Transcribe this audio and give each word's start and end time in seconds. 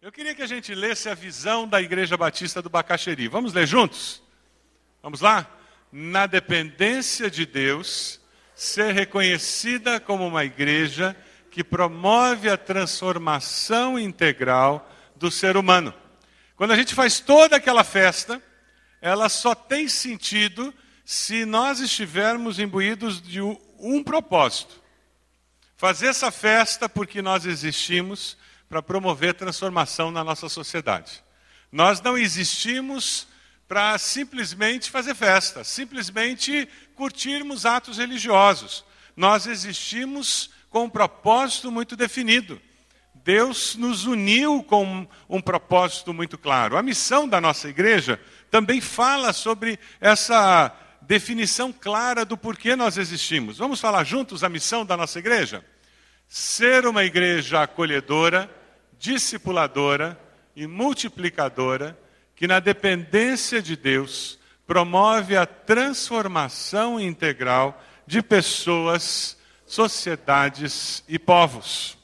Eu 0.00 0.12
queria 0.12 0.32
que 0.32 0.42
a 0.42 0.46
gente 0.46 0.72
lesse 0.76 1.08
a 1.08 1.14
visão 1.14 1.66
da 1.66 1.82
Igreja 1.82 2.16
Batista 2.16 2.62
do 2.62 2.70
Bacaxeri. 2.70 3.26
Vamos 3.26 3.52
ler 3.52 3.66
juntos? 3.66 4.22
Vamos 5.02 5.20
lá? 5.20 5.44
Na 5.90 6.24
dependência 6.26 7.28
de 7.28 7.44
Deus, 7.44 8.20
ser 8.54 8.94
reconhecida 8.94 9.98
como 9.98 10.24
uma 10.24 10.44
igreja 10.44 11.16
que 11.50 11.64
promove 11.64 12.48
a 12.48 12.56
transformação 12.56 13.98
integral 13.98 14.88
do 15.16 15.32
ser 15.32 15.56
humano. 15.56 15.92
Quando 16.54 16.70
a 16.70 16.76
gente 16.76 16.94
faz 16.94 17.18
toda 17.18 17.56
aquela 17.56 17.82
festa, 17.82 18.40
ela 19.02 19.28
só 19.28 19.52
tem 19.52 19.88
sentido 19.88 20.72
se 21.04 21.44
nós 21.44 21.80
estivermos 21.80 22.60
imbuídos 22.60 23.20
de 23.20 23.40
um 23.40 24.04
propósito. 24.04 24.80
Fazer 25.76 26.06
essa 26.06 26.30
festa 26.30 26.88
porque 26.88 27.20
nós 27.20 27.44
existimos 27.44 28.38
para 28.68 28.82
promover 28.82 29.34
transformação 29.34 30.10
na 30.10 30.22
nossa 30.22 30.48
sociedade. 30.48 31.22
Nós 31.70 32.00
não 32.00 32.16
existimos 32.16 33.26
para 33.66 33.98
simplesmente 33.98 34.90
fazer 34.90 35.14
festa, 35.14 35.62
simplesmente 35.62 36.68
curtirmos 36.94 37.66
atos 37.66 37.98
religiosos. 37.98 38.84
Nós 39.14 39.46
existimos 39.46 40.50
com 40.70 40.84
um 40.84 40.90
propósito 40.90 41.70
muito 41.70 41.94
definido. 41.94 42.60
Deus 43.14 43.74
nos 43.76 44.06
uniu 44.06 44.62
com 44.62 45.06
um 45.28 45.40
propósito 45.40 46.14
muito 46.14 46.38
claro. 46.38 46.76
A 46.76 46.82
missão 46.82 47.28
da 47.28 47.40
nossa 47.40 47.68
igreja 47.68 48.18
também 48.50 48.80
fala 48.80 49.34
sobre 49.34 49.78
essa 50.00 50.74
definição 51.02 51.72
clara 51.72 52.24
do 52.24 52.36
porquê 52.36 52.74
nós 52.74 52.96
existimos. 52.96 53.58
Vamos 53.58 53.80
falar 53.80 54.04
juntos 54.04 54.42
a 54.42 54.48
missão 54.48 54.84
da 54.84 54.96
nossa 54.96 55.18
igreja? 55.18 55.64
Ser 56.26 56.86
uma 56.86 57.04
igreja 57.04 57.62
acolhedora, 57.62 58.50
discipuladora 58.98 60.18
e 60.54 60.66
multiplicadora, 60.66 61.98
que 62.34 62.46
na 62.46 62.60
dependência 62.60 63.60
de 63.60 63.76
Deus 63.76 64.38
promove 64.66 65.36
a 65.36 65.46
transformação 65.46 67.00
integral 67.00 67.82
de 68.06 68.22
pessoas, 68.22 69.36
sociedades 69.66 71.02
e 71.08 71.18
povos. 71.18 71.97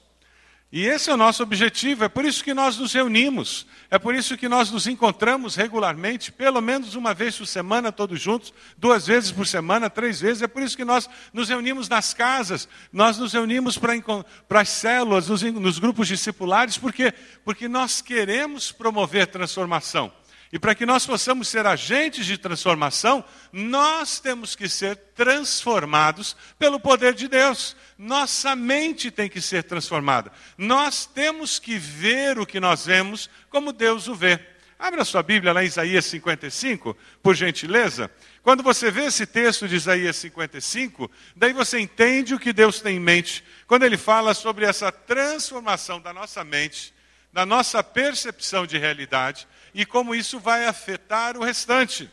E 0.74 0.86
esse 0.86 1.08
é 1.08 1.14
o 1.14 1.16
nosso 1.16 1.40
objetivo, 1.40 2.02
é 2.02 2.08
por 2.08 2.24
isso 2.24 2.42
que 2.42 2.52
nós 2.52 2.76
nos 2.76 2.92
reunimos, 2.92 3.64
é 3.88 3.96
por 3.96 4.12
isso 4.12 4.36
que 4.36 4.48
nós 4.48 4.72
nos 4.72 4.88
encontramos 4.88 5.54
regularmente, 5.54 6.32
pelo 6.32 6.60
menos 6.60 6.96
uma 6.96 7.14
vez 7.14 7.38
por 7.38 7.46
semana, 7.46 7.92
todos 7.92 8.20
juntos, 8.20 8.52
duas 8.76 9.06
vezes 9.06 9.30
por 9.30 9.46
semana, 9.46 9.88
três 9.88 10.20
vezes, 10.20 10.42
é 10.42 10.48
por 10.48 10.64
isso 10.64 10.76
que 10.76 10.84
nós 10.84 11.08
nos 11.32 11.48
reunimos 11.48 11.88
nas 11.88 12.12
casas, 12.12 12.68
nós 12.92 13.16
nos 13.18 13.32
reunimos 13.32 13.78
para, 13.78 14.60
as 14.62 14.68
células, 14.68 15.28
nos, 15.28 15.42
nos 15.42 15.78
grupos 15.78 16.08
discipulares, 16.08 16.76
por 16.76 16.92
quê? 16.92 17.14
Porque 17.44 17.68
nós 17.68 18.00
queremos 18.00 18.72
promover 18.72 19.28
transformação. 19.28 20.12
E 20.54 20.58
para 20.60 20.72
que 20.72 20.86
nós 20.86 21.04
possamos 21.04 21.48
ser 21.48 21.66
agentes 21.66 22.24
de 22.24 22.38
transformação, 22.38 23.24
nós 23.52 24.20
temos 24.20 24.54
que 24.54 24.68
ser 24.68 24.94
transformados 24.94 26.36
pelo 26.56 26.78
poder 26.78 27.12
de 27.12 27.26
Deus. 27.26 27.74
Nossa 27.98 28.54
mente 28.54 29.10
tem 29.10 29.28
que 29.28 29.40
ser 29.40 29.64
transformada. 29.64 30.30
Nós 30.56 31.06
temos 31.06 31.58
que 31.58 31.76
ver 31.76 32.38
o 32.38 32.46
que 32.46 32.60
nós 32.60 32.86
vemos 32.86 33.28
como 33.50 33.72
Deus 33.72 34.06
o 34.06 34.14
vê. 34.14 34.38
Abra 34.78 35.04
sua 35.04 35.24
Bíblia 35.24 35.52
lá 35.52 35.64
em 35.64 35.66
Isaías 35.66 36.04
55, 36.04 36.96
por 37.20 37.34
gentileza. 37.34 38.08
Quando 38.40 38.62
você 38.62 38.92
vê 38.92 39.06
esse 39.06 39.26
texto 39.26 39.66
de 39.66 39.74
Isaías 39.74 40.14
55, 40.18 41.10
daí 41.34 41.52
você 41.52 41.80
entende 41.80 42.32
o 42.32 42.38
que 42.38 42.52
Deus 42.52 42.80
tem 42.80 42.98
em 42.98 43.00
mente 43.00 43.42
quando 43.66 43.82
ele 43.82 43.96
fala 43.96 44.32
sobre 44.32 44.64
essa 44.64 44.92
transformação 44.92 46.00
da 46.00 46.12
nossa 46.12 46.44
mente, 46.44 46.93
da 47.34 47.44
nossa 47.44 47.82
percepção 47.82 48.64
de 48.64 48.78
realidade 48.78 49.48
e 49.74 49.84
como 49.84 50.14
isso 50.14 50.38
vai 50.38 50.66
afetar 50.66 51.36
o 51.36 51.42
restante. 51.42 52.08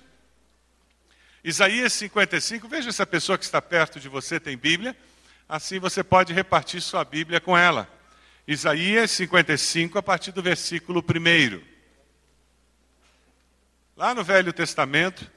Isaías 1.44 1.94
55, 1.94 2.68
veja 2.68 2.92
se 2.92 3.04
a 3.04 3.06
pessoa 3.06 3.38
que 3.38 3.44
está 3.44 3.62
perto 3.62 4.00
de 4.00 4.10
você 4.10 4.40
tem 4.40 4.58
Bíblia, 4.58 4.98
assim 5.48 5.78
você 5.78 6.04
pode 6.04 6.34
repartir 6.34 6.82
sua 6.82 7.06
Bíblia 7.06 7.40
com 7.40 7.56
ela. 7.56 7.88
Isaías 8.48 9.12
55, 9.12 10.00
a 10.00 10.02
partir 10.02 10.32
do 10.32 10.42
versículo 10.42 11.02
1. 11.08 11.62
Lá 13.96 14.16
no 14.16 14.24
Velho 14.24 14.52
Testamento, 14.52 15.30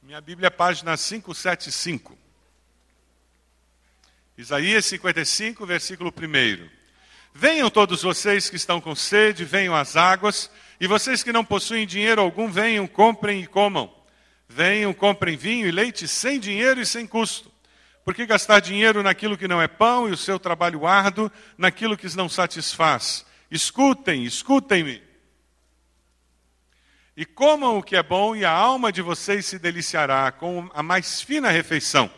minha 0.00 0.20
Bíblia, 0.20 0.48
página 0.48 0.96
575. 0.96 2.16
Isaías 4.38 4.84
55, 4.84 5.66
versículo 5.66 6.14
1. 6.16 6.81
Venham 7.34 7.70
todos 7.70 8.02
vocês 8.02 8.50
que 8.50 8.56
estão 8.56 8.80
com 8.80 8.94
sede, 8.94 9.44
venham 9.44 9.74
às 9.74 9.96
águas, 9.96 10.50
e 10.78 10.86
vocês 10.86 11.22
que 11.22 11.32
não 11.32 11.44
possuem 11.44 11.86
dinheiro 11.86 12.20
algum, 12.20 12.50
venham, 12.50 12.86
comprem 12.86 13.42
e 13.42 13.46
comam. 13.46 13.92
Venham, 14.48 14.92
comprem 14.92 15.36
vinho 15.36 15.66
e 15.66 15.70
leite 15.70 16.06
sem 16.06 16.38
dinheiro 16.38 16.80
e 16.80 16.86
sem 16.86 17.06
custo. 17.06 17.50
Por 18.04 18.14
que 18.14 18.26
gastar 18.26 18.60
dinheiro 18.60 19.02
naquilo 19.02 19.38
que 19.38 19.48
não 19.48 19.62
é 19.62 19.68
pão 19.68 20.08
e 20.08 20.12
o 20.12 20.16
seu 20.16 20.38
trabalho 20.38 20.86
árduo 20.86 21.30
naquilo 21.56 21.96
que 21.96 22.14
não 22.16 22.28
satisfaz? 22.28 23.24
Escutem, 23.50 24.24
escutem-me. 24.24 25.02
E 27.16 27.24
comam 27.24 27.78
o 27.78 27.82
que 27.82 27.96
é 27.96 28.02
bom, 28.02 28.34
e 28.34 28.44
a 28.44 28.50
alma 28.50 28.90
de 28.90 29.00
vocês 29.00 29.46
se 29.46 29.58
deliciará 29.58 30.32
com 30.32 30.68
a 30.74 30.82
mais 30.82 31.20
fina 31.20 31.50
refeição. 31.50 32.10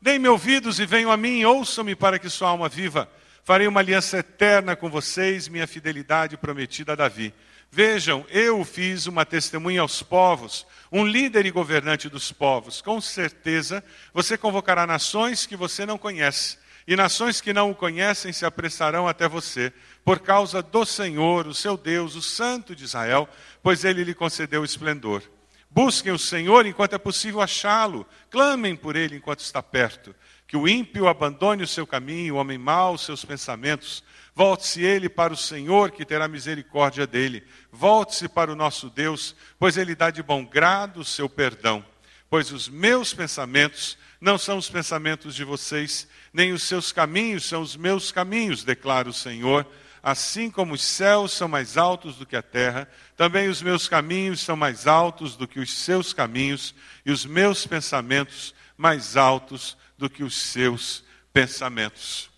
Deem-me 0.00 0.28
ouvidos 0.28 0.78
e 0.78 0.86
venham 0.86 1.10
a 1.10 1.16
mim, 1.16 1.44
ouçam-me 1.44 1.94
para 1.94 2.18
que 2.18 2.28
sua 2.28 2.50
alma 2.50 2.68
viva. 2.68 3.10
Farei 3.42 3.66
uma 3.66 3.80
aliança 3.80 4.18
eterna 4.18 4.76
com 4.76 4.90
vocês, 4.90 5.48
minha 5.48 5.66
fidelidade 5.66 6.36
prometida 6.36 6.92
a 6.92 6.96
Davi. 6.96 7.34
Vejam, 7.72 8.26
eu 8.30 8.64
fiz 8.64 9.06
uma 9.06 9.24
testemunha 9.24 9.80
aos 9.80 10.02
povos, 10.02 10.66
um 10.90 11.06
líder 11.06 11.46
e 11.46 11.50
governante 11.50 12.08
dos 12.08 12.32
povos. 12.32 12.82
Com 12.82 13.00
certeza, 13.00 13.82
você 14.12 14.36
convocará 14.36 14.86
nações 14.86 15.46
que 15.46 15.56
você 15.56 15.86
não 15.86 15.96
conhece, 15.96 16.58
e 16.86 16.96
nações 16.96 17.40
que 17.40 17.52
não 17.52 17.70
o 17.70 17.74
conhecem 17.74 18.32
se 18.32 18.44
apressarão 18.44 19.06
até 19.06 19.28
você, 19.28 19.72
por 20.04 20.18
causa 20.18 20.60
do 20.60 20.84
Senhor, 20.84 21.46
o 21.46 21.54
seu 21.54 21.76
Deus, 21.76 22.16
o 22.16 22.22
Santo 22.22 22.74
de 22.74 22.84
Israel, 22.84 23.28
pois 23.62 23.84
ele 23.84 24.02
lhe 24.02 24.14
concedeu 24.14 24.64
esplendor. 24.64 25.22
Busquem 25.70 26.10
o 26.10 26.18
Senhor 26.18 26.66
enquanto 26.66 26.94
é 26.94 26.98
possível 26.98 27.40
achá-lo, 27.40 28.04
clamem 28.28 28.74
por 28.74 28.96
ele 28.96 29.14
enquanto 29.16 29.40
está 29.40 29.62
perto. 29.62 30.12
Que 30.50 30.56
o 30.56 30.66
ímpio 30.66 31.06
abandone 31.06 31.62
o 31.62 31.66
seu 31.66 31.86
caminho, 31.86 32.34
o 32.34 32.36
homem 32.36 32.58
mau 32.58 32.94
os 32.94 33.02
seus 33.02 33.24
pensamentos. 33.24 34.02
Volte-se 34.34 34.82
ele 34.82 35.08
para 35.08 35.32
o 35.32 35.36
Senhor, 35.36 35.92
que 35.92 36.04
terá 36.04 36.26
misericórdia 36.26 37.06
dele. 37.06 37.44
Volte-se 37.70 38.28
para 38.28 38.52
o 38.52 38.56
nosso 38.56 38.90
Deus, 38.90 39.36
pois 39.60 39.76
ele 39.76 39.94
dá 39.94 40.10
de 40.10 40.24
bom 40.24 40.44
grado 40.44 41.02
o 41.02 41.04
seu 41.04 41.28
perdão. 41.28 41.84
Pois 42.28 42.50
os 42.50 42.68
meus 42.68 43.14
pensamentos 43.14 43.96
não 44.20 44.36
são 44.36 44.58
os 44.58 44.68
pensamentos 44.68 45.36
de 45.36 45.44
vocês, 45.44 46.08
nem 46.32 46.52
os 46.52 46.64
seus 46.64 46.90
caminhos 46.90 47.44
são 47.44 47.62
os 47.62 47.76
meus 47.76 48.10
caminhos, 48.10 48.64
declara 48.64 49.08
o 49.08 49.12
Senhor. 49.12 49.64
Assim 50.02 50.50
como 50.50 50.74
os 50.74 50.82
céus 50.82 51.30
são 51.30 51.46
mais 51.46 51.76
altos 51.76 52.16
do 52.16 52.26
que 52.26 52.34
a 52.34 52.42
terra, 52.42 52.88
também 53.16 53.48
os 53.48 53.62
meus 53.62 53.86
caminhos 53.86 54.40
são 54.40 54.56
mais 54.56 54.88
altos 54.88 55.36
do 55.36 55.46
que 55.46 55.60
os 55.60 55.72
seus 55.72 56.12
caminhos, 56.12 56.74
e 57.06 57.12
os 57.12 57.24
meus 57.24 57.68
pensamentos 57.68 58.52
mais 58.76 59.16
altos 59.16 59.78
do 60.00 60.10
que 60.10 60.24
os 60.24 60.34
seus 60.34 61.04
pensamentos. 61.32 62.30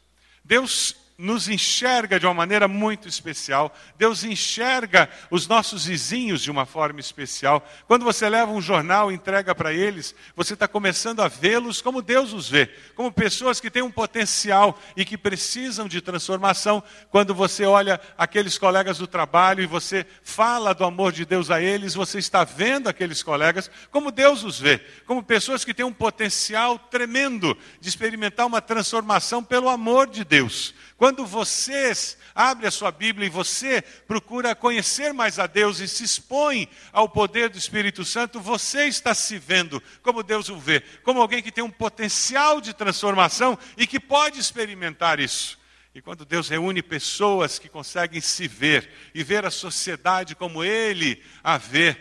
Deus 0.44 0.94
nos 1.18 1.48
enxerga 1.48 2.18
de 2.18 2.26
uma 2.26 2.34
maneira 2.34 2.66
muito 2.66 3.06
especial. 3.06 3.74
Deus 3.96 4.24
enxerga 4.24 5.08
os 5.30 5.46
nossos 5.46 5.86
vizinhos 5.86 6.42
de 6.42 6.50
uma 6.50 6.66
forma 6.66 7.00
especial. 7.00 7.66
Quando 7.86 8.04
você 8.04 8.28
leva 8.28 8.50
um 8.50 8.60
jornal 8.60 9.10
e 9.10 9.14
entrega 9.14 9.54
para 9.54 9.72
eles, 9.72 10.14
você 10.34 10.54
está 10.54 10.66
começando 10.66 11.20
a 11.20 11.28
vê-los 11.28 11.80
como 11.80 12.02
Deus 12.02 12.32
os 12.32 12.48
vê, 12.48 12.66
como 12.94 13.12
pessoas 13.12 13.60
que 13.60 13.70
têm 13.70 13.82
um 13.82 13.90
potencial 13.90 14.78
e 14.96 15.04
que 15.04 15.18
precisam 15.18 15.86
de 15.86 16.00
transformação. 16.00 16.82
Quando 17.10 17.34
você 17.34 17.64
olha 17.64 18.00
aqueles 18.16 18.58
colegas 18.58 18.98
do 18.98 19.06
trabalho 19.06 19.62
e 19.62 19.66
você 19.66 20.06
fala 20.22 20.74
do 20.74 20.84
amor 20.84 21.12
de 21.12 21.24
Deus 21.24 21.50
a 21.50 21.60
eles, 21.60 21.94
você 21.94 22.18
está 22.18 22.42
vendo 22.42 22.88
aqueles 22.88 23.22
colegas 23.22 23.70
como 23.91 24.10
Deus 24.10 24.42
os 24.42 24.58
vê, 24.58 24.78
como 25.06 25.22
pessoas 25.22 25.65
que 25.65 25.74
têm 25.74 25.86
um 25.86 25.92
potencial 25.92 26.78
tremendo 26.78 27.56
de 27.80 27.88
experimentar 27.88 28.47
uma 28.47 28.60
transformação 28.60 29.44
pelo 29.44 29.68
amor 29.68 30.08
de 30.08 30.24
Deus. 30.24 30.74
Quando 31.03 31.27
você 31.27 31.93
abre 32.33 32.69
a 32.69 32.71
sua 32.71 32.93
Bíblia 32.93 33.27
e 33.27 33.28
você 33.28 33.83
procura 34.07 34.54
conhecer 34.54 35.13
mais 35.13 35.37
a 35.37 35.49
Deus 35.49 35.81
e 35.81 35.89
se 35.89 36.04
expõe 36.04 36.69
ao 36.93 37.09
poder 37.09 37.49
do 37.49 37.59
Espírito 37.59 38.04
Santo, 38.04 38.39
você 38.41 38.87
está 38.87 39.13
se 39.13 39.37
vendo 39.37 39.83
como 40.01 40.22
Deus 40.22 40.49
o 40.49 40.57
vê, 40.57 40.78
como 41.03 41.21
alguém 41.21 41.43
que 41.43 41.51
tem 41.51 41.65
um 41.65 41.72
potencial 41.72 42.60
de 42.60 42.72
transformação 42.72 43.59
e 43.77 43.84
que 43.84 43.99
pode 43.99 44.39
experimentar 44.39 45.19
isso. 45.19 45.59
E 45.93 46.01
quando 46.01 46.25
Deus 46.25 46.49
reúne 46.49 46.84
pessoas 46.84 47.59
que 47.59 47.69
conseguem 47.69 48.21
se 48.21 48.47
ver 48.47 48.89
e 49.13 49.25
ver 49.25 49.45
a 49.45 49.51
sociedade 49.51 50.37
como 50.37 50.63
Ele 50.63 51.21
a 51.43 51.59
vê, 51.59 51.97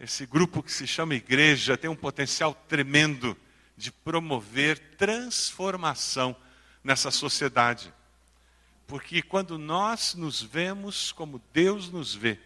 esse 0.00 0.26
grupo 0.26 0.64
que 0.64 0.72
se 0.72 0.84
chama 0.84 1.14
igreja 1.14 1.76
tem 1.76 1.88
um 1.88 1.94
potencial 1.94 2.52
tremendo 2.66 3.36
de 3.76 3.92
promover 3.92 4.80
transformação 4.98 6.34
nessa 6.82 7.10
sociedade. 7.10 7.92
Porque 8.86 9.22
quando 9.22 9.58
nós 9.58 10.14
nos 10.14 10.42
vemos 10.42 11.12
como 11.12 11.40
Deus 11.52 11.90
nos 11.90 12.14
vê, 12.14 12.38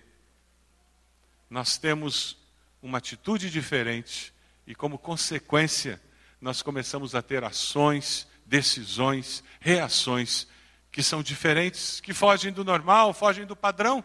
nós 1.49 1.79
temos 1.79 2.37
uma 2.83 2.99
atitude 2.99 3.51
diferente 3.51 4.35
e, 4.67 4.75
como 4.75 4.99
consequência, 4.99 6.01
nós 6.41 6.61
começamos 6.61 7.15
a 7.15 7.23
ter 7.23 7.43
ações, 7.45 8.29
decisões, 8.45 9.43
reações 9.61 10.47
que 10.93 11.03
são 11.03 11.23
diferentes, 11.23 12.01
que 12.01 12.13
fogem 12.13 12.53
do 12.53 12.65
normal, 12.65 13.15
fogem 13.15 13.47
do 13.47 13.57
padrão, 13.57 14.05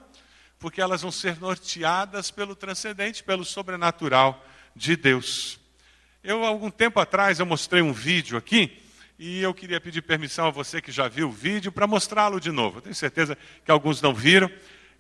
porque 0.58 0.81
elas 0.81 1.02
vão 1.02 1.12
ser 1.12 1.40
norteadas 1.40 2.31
pelo 2.31 2.56
transcendente, 2.56 3.24
pelo 3.24 3.44
sobrenatural 3.44 4.46
de 4.76 4.96
Deus. 4.96 5.60
Eu, 6.24 6.44
algum 6.44 6.72
tempo 6.72 7.00
atrás, 7.00 7.40
eu 7.40 7.46
mostrei 7.46 7.81
um 7.81 7.94
vídeo 7.94 8.38
aqui 8.38 8.81
e 9.19 9.42
eu 9.42 9.54
queria 9.54 9.81
pedir 9.81 10.01
permissão 10.01 10.48
a 10.48 10.50
você 10.50 10.81
que 10.81 10.94
já 10.94 11.10
viu 11.10 11.27
o 11.27 11.31
vídeo 11.31 11.74
para 11.74 11.86
mostrá-lo 11.86 12.39
de 12.39 12.51
novo. 12.51 12.77
Eu 12.77 12.81
tenho 12.83 12.95
certeza 12.95 13.38
que 13.66 13.69
alguns 13.69 14.01
não 14.01 14.13
viram. 14.13 14.50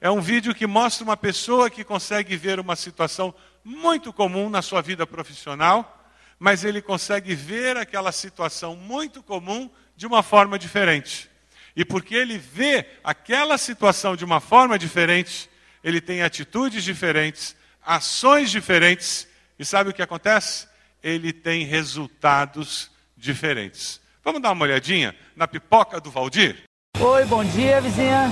É 0.01 0.11
um 0.11 0.19
vídeo 0.19 0.53
que 0.53 0.67
mostra 0.67 1.05
uma 1.05 1.15
pessoa 1.15 1.69
que 1.69 1.85
consegue 1.85 2.35
ver 2.35 2.59
uma 2.59 2.75
situação 2.75 3.33
muito 3.63 4.11
comum 4.11 4.49
na 4.49 4.61
sua 4.61 4.81
vida 4.81 5.07
profissional, 5.07 6.05
mas 6.37 6.65
ele 6.65 6.81
consegue 6.81 7.33
ver 7.33 7.77
aquela 7.77 8.11
situação 8.11 8.75
muito 8.75 9.23
comum 9.23 9.71
de 9.95 10.05
uma 10.05 10.21
forma 10.21 10.59
diferente. 10.59 11.29
E 11.73 11.85
porque 11.85 12.13
ele 12.13 12.37
vê 12.37 12.85
aquela 13.01 13.57
situação 13.57 14.17
de 14.17 14.25
uma 14.25 14.41
forma 14.41 14.77
diferente, 14.77 15.49
ele 15.81 16.01
tem 16.01 16.23
atitudes 16.23 16.83
diferentes, 16.83 17.55
ações 17.81 18.51
diferentes, 18.51 19.29
e 19.57 19.63
sabe 19.63 19.91
o 19.91 19.93
que 19.93 20.01
acontece? 20.01 20.67
Ele 21.01 21.31
tem 21.31 21.63
resultados 21.63 22.91
diferentes. 23.15 24.01
Vamos 24.23 24.41
dar 24.41 24.51
uma 24.51 24.65
olhadinha 24.65 25.15
na 25.35 25.47
pipoca 25.47 25.99
do 25.99 26.11
Valdir? 26.11 26.57
Oi, 26.99 27.25
bom 27.25 27.43
dia, 27.43 27.79
vizinha. 27.79 28.31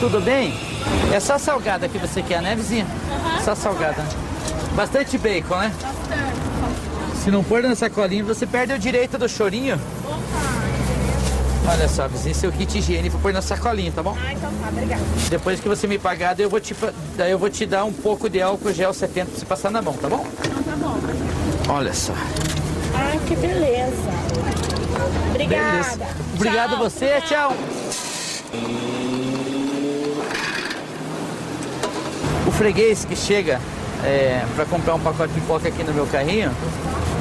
Tudo 0.00 0.20
bem? 0.20 0.52
É 1.12 1.20
só 1.20 1.38
salgada 1.38 1.88
que 1.88 1.98
você 1.98 2.22
quer, 2.22 2.40
né, 2.40 2.54
vizinha? 2.56 2.84
Uhum. 2.84 3.44
Só 3.44 3.54
salgada. 3.54 4.02
Bastante 4.74 5.18
bacon, 5.18 5.56
né? 5.56 5.72
Bastante. 5.80 7.22
Se 7.22 7.30
não 7.30 7.44
pôr 7.44 7.62
na 7.62 7.74
sacolinha, 7.74 8.24
você 8.24 8.46
perde 8.46 8.72
o 8.72 8.78
direito 8.78 9.18
do 9.18 9.28
chorinho. 9.28 9.76
Opa. 10.04 11.70
Olha 11.70 11.88
só, 11.88 12.08
vizinha, 12.08 12.34
seu 12.34 12.52
kit 12.52 12.78
higiene 12.78 13.08
vou 13.08 13.20
pôr 13.20 13.32
na 13.32 13.40
sacolinha, 13.40 13.92
tá 13.92 14.02
bom? 14.02 14.16
Ah, 14.22 14.32
então 14.32 14.52
tá, 14.52 14.68
obrigada. 14.68 15.02
Depois 15.30 15.60
que 15.60 15.68
você 15.68 15.86
me 15.86 15.98
pagar, 15.98 16.38
eu 16.40 16.48
vou 16.50 16.60
te, 16.60 16.74
daí 17.16 17.30
eu 17.30 17.38
vou 17.38 17.48
te 17.48 17.64
dar 17.64 17.84
um 17.84 17.92
pouco 17.92 18.28
de 18.28 18.40
álcool 18.42 18.72
gel 18.72 18.92
70 18.92 19.30
pra 19.30 19.38
você 19.38 19.46
passar 19.46 19.70
na 19.70 19.80
mão, 19.80 19.94
tá 19.94 20.08
bom? 20.08 20.26
Então 20.46 20.62
tá 20.62 20.76
bom. 20.76 20.98
Olha 21.68 21.92
só. 21.92 22.12
Ah, 22.94 23.18
que 23.26 23.34
beleza. 23.36 24.73
Obrigada. 25.30 25.70
Beleza. 25.70 26.06
Obrigado 26.34 26.70
tchau. 26.70 26.78
você, 26.78 27.20
tchau. 27.22 27.52
O 32.46 32.50
freguês 32.52 33.04
que 33.04 33.16
chega 33.16 33.60
é, 34.04 34.44
para 34.54 34.64
comprar 34.64 34.94
um 34.94 35.00
pacote 35.00 35.32
de 35.32 35.40
pipoca 35.40 35.68
aqui 35.68 35.82
no 35.82 35.92
meu 35.92 36.06
carrinho, 36.06 36.50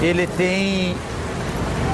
ele 0.01 0.27
tem 0.27 0.95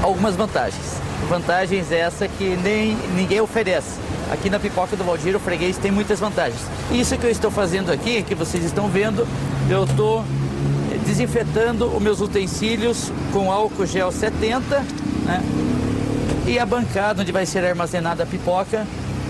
algumas 0.02 0.36
vantagens. 0.36 1.00
Vantagens 1.30 1.92
essa 1.92 2.28
que 2.28 2.58
nem 2.64 2.96
ninguém 3.16 3.40
oferece. 3.40 4.00
Aqui 4.32 4.50
na 4.50 4.60
pipoca 4.60 4.96
do 4.96 5.04
Valdir, 5.04 5.36
o 5.36 5.40
freguês 5.40 5.78
tem 5.78 5.92
muitas 5.92 6.20
vantagens. 6.20 6.62
Isso 6.92 7.18
que 7.18 7.26
eu 7.26 7.32
estou 7.32 7.52
fazendo 7.52 7.92
aqui, 7.92 8.24
que 8.24 8.36
vocês 8.36 8.64
estão 8.64 8.88
vendo, 8.88 9.28
eu 9.70 9.84
estou 9.84 10.24
desinfetando 11.06 11.86
os 11.86 12.02
meus 12.02 12.22
utensílios 12.22 13.12
com 13.34 13.52
álcool 13.52 13.86
gel 13.86 14.12
70, 14.12 14.80
né? 15.26 15.69
E 16.50 16.58
a 16.58 16.66
bancada 16.66 17.22
onde 17.22 17.32
vai 17.32 17.46
ser 17.46 17.64
armazenada 17.64 18.24
a 18.24 18.26
pipoca, 18.26 18.88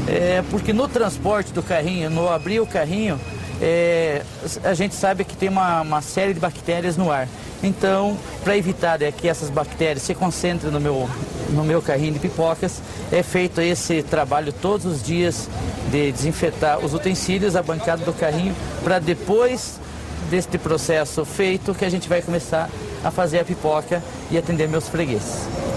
é, 0.08 0.42
porque 0.50 0.72
no 0.72 0.88
transporte 0.88 1.52
do 1.52 1.62
carrinho, 1.62 2.10
no 2.10 2.30
abrir 2.30 2.62
o 2.62 2.66
carrinho, 2.66 3.20
é, 3.62 4.24
a 4.64 4.74
gente 4.74 4.96
sabe 4.96 5.26
que 5.26 5.36
tem 5.36 5.50
uma, 5.50 5.82
uma, 5.82 6.02
série 6.02 6.34
de 6.34 6.40
bactérias 6.40 6.96
no 6.96 7.12
ar. 7.12 7.28
Então, 7.62 8.18
para 8.42 8.56
evitar 8.56 9.02
é, 9.02 9.12
que 9.12 9.28
essas 9.28 9.50
bactérias 9.50 10.04
se 10.04 10.16
concentrem 10.16 10.72
no 10.72 10.80
meu, 10.80 11.10
no 11.50 11.66
meu 11.66 11.82
carrinho 11.82 12.14
de 12.14 12.20
pipocas, 12.20 12.82
é 13.12 13.22
feito 13.22 13.60
esse 13.60 14.02
trabalho 14.02 14.54
todos 14.54 14.86
os 14.86 15.04
dias 15.04 15.50
de 15.92 16.14
desinfetar 16.14 16.80
os 16.80 16.94
utensílios, 16.94 17.58
a 17.58 17.62
bancada 17.62 18.06
do 18.06 18.14
carrinho, 18.14 18.56
para 18.82 18.98
depois 18.98 19.78
deste 20.30 20.58
processo 20.58 21.26
feito 21.26 21.76
que 21.76 21.84
a 21.84 21.90
gente 21.90 22.08
vai 22.08 22.22
começar 22.22 22.70
a 23.04 23.12
fazer 23.12 23.40
a 23.40 23.44
pipoca 23.44 24.02
e 24.32 24.38
atender 24.38 24.70
meus 24.70 24.88
fregueses. 24.88 25.69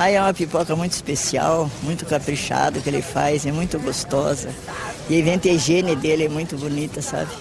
Ah, 0.00 0.08
é 0.08 0.22
uma 0.22 0.32
pipoca 0.32 0.76
muito 0.76 0.92
especial, 0.92 1.68
muito 1.82 2.06
caprichada 2.06 2.78
que 2.78 2.88
ele 2.88 3.02
faz, 3.02 3.44
é 3.44 3.50
muito 3.50 3.80
gostosa. 3.80 4.48
E 5.10 5.20
a 5.20 5.52
higiene 5.52 5.96
dele 5.96 6.26
é 6.26 6.28
muito 6.28 6.56
bonita, 6.56 7.02
sabe? 7.02 7.32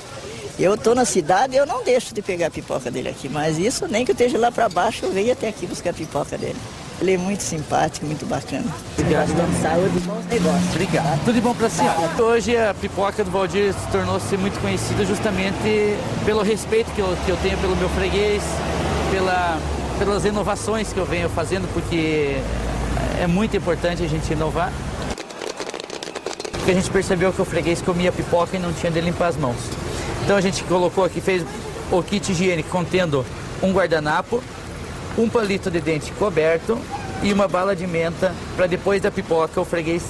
Eu 0.57 0.75
tô 0.75 0.95
na 0.95 1.05
cidade 1.05 1.53
e 1.53 1.57
eu 1.57 1.67
não 1.67 1.83
deixo 1.83 2.15
de 2.15 2.21
pegar 2.23 2.47
a 2.47 2.49
pipoca 2.49 2.89
dele 2.89 3.09
aqui, 3.09 3.29
mas 3.29 3.59
isso 3.59 3.87
nem 3.87 4.03
que 4.03 4.09
eu 4.09 4.13
esteja 4.13 4.39
lá 4.39 4.51
para 4.51 4.67
baixo, 4.69 5.05
eu 5.05 5.13
venho 5.13 5.31
até 5.33 5.49
aqui 5.49 5.67
buscar 5.67 5.91
a 5.91 5.93
pipoca 5.93 6.35
dele. 6.35 6.57
Ele 6.99 7.13
é 7.13 7.17
muito 7.19 7.43
simpático, 7.43 8.07
muito 8.07 8.25
bacana. 8.25 8.65
Obrigado. 8.97 9.27
Saúde 9.61 9.99
bons 9.99 10.25
negócios. 10.25 10.69
Obrigado. 10.71 11.19
Tudo 11.25 11.33
de 11.35 11.41
bom 11.41 11.53
para 11.53 11.67
a 11.67 11.69
senhora. 11.69 12.23
Hoje 12.23 12.57
a 12.57 12.73
pipoca 12.73 13.23
do 13.23 13.29
Valdir 13.29 13.71
se 13.71 13.87
tornou-se 13.91 14.35
muito 14.35 14.59
conhecida 14.59 15.05
justamente 15.05 15.95
pelo 16.25 16.41
respeito 16.41 16.89
que 16.93 17.01
eu, 17.01 17.15
que 17.23 17.29
eu 17.29 17.37
tenho 17.37 17.57
pelo 17.59 17.75
meu 17.75 17.89
freguês, 17.89 18.41
pela 19.11 19.59
pelas 19.97 20.25
inovações 20.25 20.93
que 20.93 20.99
eu 20.99 21.05
venho 21.05 21.29
fazendo, 21.29 21.67
porque 21.73 22.37
é 23.19 23.27
muito 23.27 23.57
importante 23.57 24.03
a 24.03 24.07
gente 24.07 24.31
inovar. 24.31 24.71
Porque 26.51 26.71
a 26.71 26.73
gente 26.73 26.89
percebeu 26.89 27.33
que 27.33 27.41
o 27.41 27.45
freguês 27.45 27.81
comia 27.81 28.11
pipoca 28.11 28.55
e 28.55 28.59
não 28.59 28.71
tinha 28.73 28.91
de 28.91 29.01
limpar 29.01 29.27
as 29.27 29.37
mãos. 29.37 29.57
Então 30.23 30.35
a 30.35 30.41
gente 30.41 30.63
colocou 30.63 31.03
aqui, 31.03 31.21
fez 31.21 31.43
o 31.91 32.03
kit 32.03 32.31
higiênico 32.31 32.69
contendo 32.69 33.25
um 33.61 33.71
guardanapo, 33.71 34.43
um 35.17 35.27
palito 35.27 35.71
de 35.71 35.79
dente 35.79 36.11
coberto 36.11 36.77
e 37.23 37.33
uma 37.33 37.47
bala 37.47 37.75
de 37.75 37.87
menta 37.87 38.33
para 38.55 38.67
depois 38.67 39.01
da 39.01 39.09
pipoca 39.09 39.59
o 39.59 39.65
freguês 39.65 40.03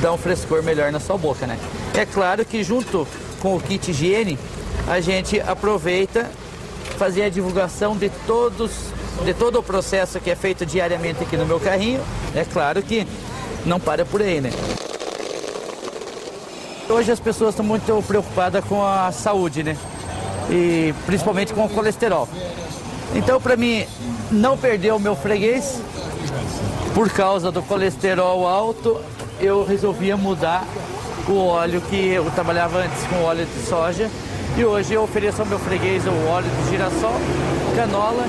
dar 0.00 0.12
um 0.12 0.18
frescor 0.18 0.62
melhor 0.62 0.92
na 0.92 1.00
sua 1.00 1.18
boca, 1.18 1.46
né? 1.46 1.58
É 1.94 2.06
claro 2.06 2.44
que 2.44 2.62
junto 2.62 3.06
com 3.40 3.56
o 3.56 3.60
kit 3.60 3.90
higiene 3.90 4.38
a 4.86 5.00
gente 5.00 5.40
aproveita 5.40 6.30
fazer 6.96 7.22
a 7.22 7.28
divulgação 7.28 7.96
de 7.96 8.10
todos 8.26 8.92
de 9.24 9.34
todo 9.34 9.58
o 9.58 9.62
processo 9.62 10.18
que 10.20 10.30
é 10.30 10.34
feito 10.34 10.64
diariamente 10.64 11.22
aqui 11.22 11.36
no 11.36 11.46
meu 11.46 11.60
carrinho, 11.60 12.00
é 12.34 12.44
claro 12.44 12.82
que 12.82 13.06
não 13.64 13.78
para 13.78 14.04
por 14.04 14.22
aí, 14.22 14.40
né? 14.40 14.50
Hoje 16.88 17.12
as 17.12 17.20
pessoas 17.20 17.50
estão 17.50 17.64
muito 17.64 18.02
preocupadas 18.06 18.64
com 18.64 18.84
a 18.84 19.12
saúde, 19.12 19.62
né? 19.62 19.76
E 20.50 20.94
principalmente 21.06 21.52
com 21.52 21.64
o 21.64 21.68
colesterol. 21.68 22.28
Então, 23.14 23.40
para 23.40 23.56
mim 23.56 23.86
não 24.30 24.56
perder 24.56 24.92
o 24.92 24.98
meu 24.98 25.14
freguês, 25.14 25.80
por 26.94 27.10
causa 27.10 27.52
do 27.52 27.62
colesterol 27.62 28.46
alto, 28.46 29.00
eu 29.40 29.64
resolvia 29.64 30.16
mudar 30.16 30.64
o 31.28 31.46
óleo 31.46 31.80
que 31.82 32.08
eu 32.08 32.28
trabalhava 32.32 32.78
antes 32.78 33.02
com 33.04 33.22
óleo 33.22 33.46
de 33.46 33.66
soja 33.68 34.10
e 34.56 34.64
hoje 34.64 34.94
eu 34.94 35.02
ofereço 35.02 35.42
ao 35.42 35.46
meu 35.46 35.58
freguês 35.58 36.04
o 36.06 36.28
óleo 36.28 36.48
de 36.64 36.70
girassol, 36.70 37.14
canola 37.76 38.24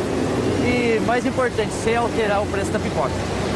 e, 0.66 1.00
mais 1.06 1.26
importante, 1.26 1.72
sem 1.84 1.96
alterar 1.96 2.42
o 2.42 2.46
preço 2.48 2.72
da 2.72 2.80
pipoca. 2.80 3.12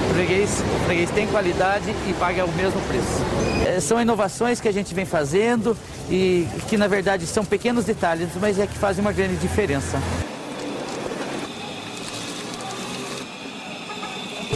O 0.10 0.14
freguês, 0.14 0.64
o 0.76 0.86
freguês 0.86 1.10
tem 1.12 1.28
qualidade 1.28 1.90
e 2.08 2.14
paga 2.14 2.46
o 2.46 2.52
mesmo 2.54 2.80
preço. 2.82 3.22
É, 3.66 3.80
são 3.80 4.00
inovações 4.00 4.62
que 4.62 4.68
a 4.68 4.72
gente 4.72 4.94
vem 4.94 5.06
fazendo 5.06 5.76
e 6.10 6.48
que, 6.68 6.78
na 6.78 6.88
verdade, 6.88 7.26
são 7.26 7.44
pequenos 7.44 7.86
detalhes, 7.86 8.30
mas 8.40 8.60
é 8.60 8.68
que 8.68 8.78
fazem 8.78 9.02
uma 9.02 9.12
grande 9.12 9.36
diferença. 9.36 10.00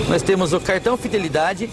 Nós 0.07 0.23
temos 0.23 0.53
o 0.53 0.59
cartão 0.59 0.97
Fidelidade, 0.97 1.69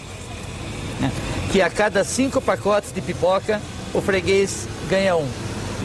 né, 1.00 1.11
que 1.52 1.62
a 1.62 1.71
cada 1.71 2.04
cinco 2.04 2.40
pacotes 2.40 2.92
de 2.92 3.00
pipoca, 3.00 3.61
o 3.95 4.02
freguês 4.02 4.66
ganha 4.90 5.16
um. 5.16 5.26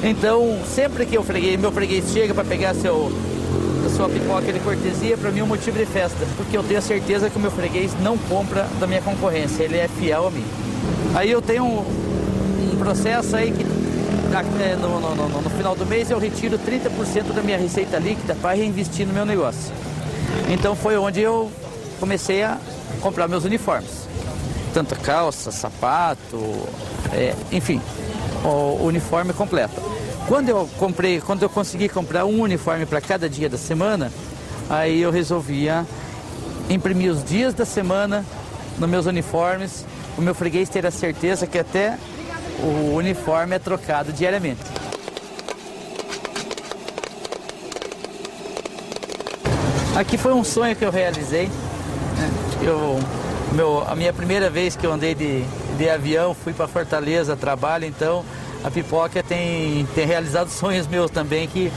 Então, 0.04 0.60
sempre 0.66 1.06
que 1.06 1.18
o 1.18 1.24
freguês, 1.24 1.60
meu 1.60 1.72
freguês 1.72 2.12
chega 2.12 2.34
para 2.34 2.44
pegar 2.44 2.74
seu, 2.74 3.12
sua 3.92 4.08
pipoca 4.10 4.52
de 4.52 4.60
cortesia, 4.60 5.18
para 5.18 5.32
mim 5.32 5.40
é 5.40 5.44
um 5.44 5.48
motivo 5.48 5.78
de 5.78 5.86
festa, 5.86 6.18
porque 6.38 6.58
eu 6.58 6.64
tenho 6.64 6.82
certeza 6.82 7.30
que 7.30 7.38
o 7.38 7.40
meu 7.40 7.52
freguês 7.52 7.94
não 8.02 8.18
compra 8.18 8.68
da 8.80 8.88
minha 8.88 9.02
concorrência, 9.02 9.64
ele 9.64 9.78
é 9.78 9.88
fiel 9.88 10.28
a 10.28 10.32
mim. 10.32 10.46
Aí 11.14 11.30
eu 11.30 11.42
tenho 11.42 11.66
um, 11.66 12.74
um 12.74 12.78
processo 12.78 13.36
aí 13.36 13.52
que 13.52 13.64
é, 13.64 14.76
no, 14.78 15.02
no, 15.02 15.16
no, 15.16 15.42
no, 15.42 15.50
final 15.50 15.76
do 15.76 15.86
mês 15.86 16.10
eu 16.10 16.18
retiro 16.18 16.58
30% 16.58 17.34
da 17.34 17.42
minha 17.42 17.58
receita 17.58 18.00
líquida 18.00 18.34
para 18.34 18.56
reinvestir 18.56 19.06
no 19.06 19.14
meu 19.14 19.26
negócio. 19.26 19.74
Então 20.50 20.74
foi 20.74 20.98
onde 20.98 21.20
eu 21.20 21.52
comecei 22.00 22.42
a 22.42 22.58
comprar 23.02 23.28
meus 23.28 23.44
uniformes. 23.44 24.08
Tanto 24.74 24.96
calça, 24.96 25.52
sapato, 25.52 26.40
é, 27.12 27.36
enfim, 27.52 27.82
o 28.44 28.86
uniforme 28.86 29.34
completo. 29.34 29.82
Quando 30.32 30.48
eu 30.48 30.70
comprei, 30.80 31.20
quando 31.20 31.44
eu 31.44 31.50
consegui 31.50 31.90
comprar 31.90 32.24
um 32.24 32.40
uniforme 32.40 32.86
para 32.86 33.02
cada 33.02 33.30
dia 33.30 33.50
da 33.50 33.58
semana, 33.58 34.10
aí 34.70 35.02
eu 35.02 35.12
resolvia 35.12 35.86
imprimir 36.70 37.12
os 37.12 37.22
dias 37.22 37.54
da 37.54 37.66
semana 37.66 38.24
nos 38.80 38.90
meus 38.90 39.06
uniformes, 39.08 39.86
o 40.18 40.22
meu 40.22 40.34
freguês 40.34 40.70
ter 40.70 40.86
a 40.86 40.90
certeza 40.90 41.46
que 41.46 41.60
até 41.60 41.98
o 42.64 42.96
uniforme 42.96 43.58
é 43.58 43.60
trocado 43.60 44.14
diariamente. 44.14 44.62
Aqui 49.98 50.18
foi 50.18 50.32
um 50.32 50.46
sonho 50.46 50.78
que 50.78 50.86
eu 50.86 50.92
realizei. 50.92 51.48
Né? 51.48 52.32
Eu, 52.64 53.00
meu, 53.52 53.84
a 53.86 53.98
minha 53.98 54.14
primeira 54.14 54.50
vez 54.50 54.78
que 54.78 54.86
eu 54.86 54.94
andei 54.94 55.14
de, 55.14 55.44
de 55.78 55.90
avião, 55.90 56.34
fui 56.34 56.54
para 56.54 56.70
Fortaleza, 56.70 57.36
trabalho, 57.36 57.84
então 57.84 58.24
a 58.64 58.72
pipoca 58.72 59.24
tem, 59.24 59.86
tem 59.96 60.06
realizado 60.06 60.50
sonhos 60.50 60.88
meus 60.88 61.10
também 61.12 61.48
que 61.48 61.72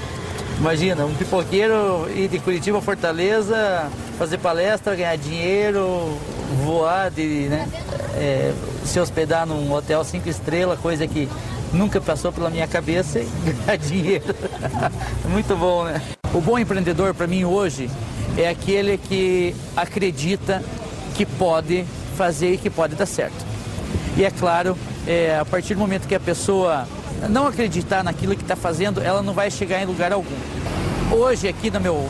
Imagina, 0.59 1.05
um 1.05 1.15
pipoqueiro 1.15 2.09
ir 2.15 2.29
de 2.29 2.39
Curitiba 2.39 2.79
a 2.79 2.81
Fortaleza, 2.81 3.91
fazer 4.17 4.39
palestra, 4.39 4.95
ganhar 4.95 5.17
dinheiro, 5.17 6.17
voar, 6.65 7.11
de, 7.11 7.49
né, 7.49 7.69
é, 8.15 8.53
se 8.85 9.01
hospedar 9.01 9.47
num 9.47 9.73
hotel 9.73 10.05
cinco 10.05 10.29
estrelas, 10.29 10.79
coisa 10.79 11.07
que 11.07 11.29
nunca 11.73 12.01
passou 12.01 12.33
pela 12.33 12.49
minha 12.51 12.69
cabeça 12.69 13.19
e 13.19 13.25
ganhar 13.67 13.77
dinheiro. 13.77 14.35
Muito 15.29 15.57
bom, 15.57 15.85
né? 15.87 16.01
O 16.33 16.41
bom 16.41 16.59
empreendedor 16.59 17.13
para 17.15 17.27
mim 17.27 17.45
hoje 17.45 17.91
é 18.39 18.49
aquele 18.49 18.97
que 18.97 19.55
acredita 19.77 20.63
que 21.17 21.27
pode 21.27 21.85
fazer 22.17 22.55
e 22.55 22.59
que 22.59 22.71
pode 22.71 22.95
dar 22.95 23.07
certo. 23.07 23.45
E 24.17 24.25
é 24.25 24.31
claro, 24.31 24.77
é, 25.07 25.39
a 25.39 25.45
partir 25.45 25.75
do 25.75 25.81
momento 25.81 26.07
que 26.09 26.15
a 26.15 26.21
pessoa 26.21 26.87
não 27.29 27.47
acreditar 27.47 28.03
naquilo 28.03 28.35
que 28.35 28.43
está 28.43 28.57
fazendo, 28.57 29.03
ela 29.03 29.23
não 29.23 29.33
vai 29.33 29.51
chegar 29.51 29.83
em 29.83 29.87
lugar 29.87 30.13
algum. 30.13 30.37
Hoje 31.13 31.49
aqui 31.49 31.71
no 31.71 31.81
meu, 31.81 32.09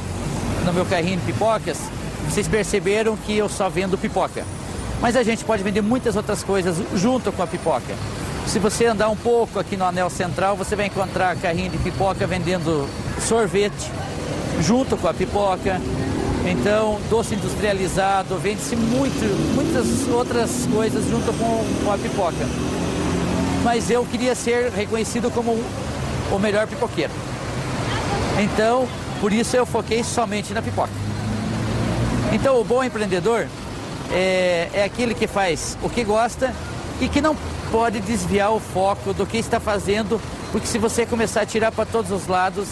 no 0.65 0.73
meu 0.73 0.85
carrinho 0.85 1.19
de 1.19 1.33
pipocas, 1.33 1.79
vocês 2.29 2.49
perceberam 2.49 3.17
que 3.17 3.37
eu 3.37 3.49
só 3.49 3.69
vendo 3.69 3.99
pipoca. 3.99 4.45
Mas 5.01 5.17
a 5.17 5.23
gente 5.23 5.45
pode 5.45 5.63
vender 5.63 5.83
muitas 5.83 6.17
outras 6.17 6.43
coisas 6.43 6.77
junto 6.95 7.31
com 7.33 7.43
a 7.43 7.47
pipoca. 7.47 7.95
Se 8.47 8.59
você 8.59 8.87
andar 8.87 9.09
um 9.09 9.17
pouco 9.17 9.59
aqui 9.59 9.77
no 9.77 9.85
anel 9.85 10.09
central, 10.09 10.57
você 10.57 10.77
vai 10.77 10.87
encontrar 10.87 11.37
carrinho 11.37 11.71
de 11.71 11.79
pipoca 11.79 12.27
vendendo 12.27 12.89
sorvete 13.21 13.91
junto 14.61 14.97
com 14.97 15.09
a 15.09 15.15
pipoca. 15.15 15.81
Então, 16.47 17.01
doce 17.09 17.35
industrializado, 17.35 18.37
vende-se 18.37 18.77
muitas 18.77 20.09
outras 20.13 20.69
coisas 20.73 21.05
junto 21.09 21.33
com, 21.33 21.65
com 21.85 21.93
a 21.93 21.99
pipoca 21.99 22.47
mas 23.65 23.91
eu 23.91 24.05
queria 24.05 24.35
ser 24.35 24.71
reconhecido 24.71 25.31
como 25.31 25.53
o 26.31 26.39
melhor 26.39 26.67
pipoqueiro. 26.67 27.13
Então, 28.39 28.87
por 29.21 29.33
isso 29.33 29.57
eu 29.57 29.65
foquei 29.65 30.05
somente 30.05 30.53
na 30.53 30.61
pipoca. 30.61 30.93
Então, 32.31 32.61
o 32.61 32.65
bom 32.65 32.85
empreendedor 32.85 33.47
é, 34.13 34.69
é 34.75 34.85
aquele 34.85 35.15
que 35.15 35.27
faz 35.27 35.79
o 35.83 35.89
que 35.89 36.05
gosta 36.05 36.55
e 37.01 37.09
que 37.09 37.21
não 37.21 37.35
pode 37.71 38.01
desviar 38.01 38.53
o 38.53 38.61
foco 38.61 39.15
do 39.15 39.27
que 39.27 39.39
está 39.39 39.59
fazendo, 39.59 40.21
porque 40.53 40.67
se 40.67 40.79
você 40.79 41.07
começar 41.07 41.41
a 41.41 41.47
tirar 41.47 41.73
para 41.73 41.87
todos 41.87 42.11
os 42.11 42.27
lados, 42.27 42.69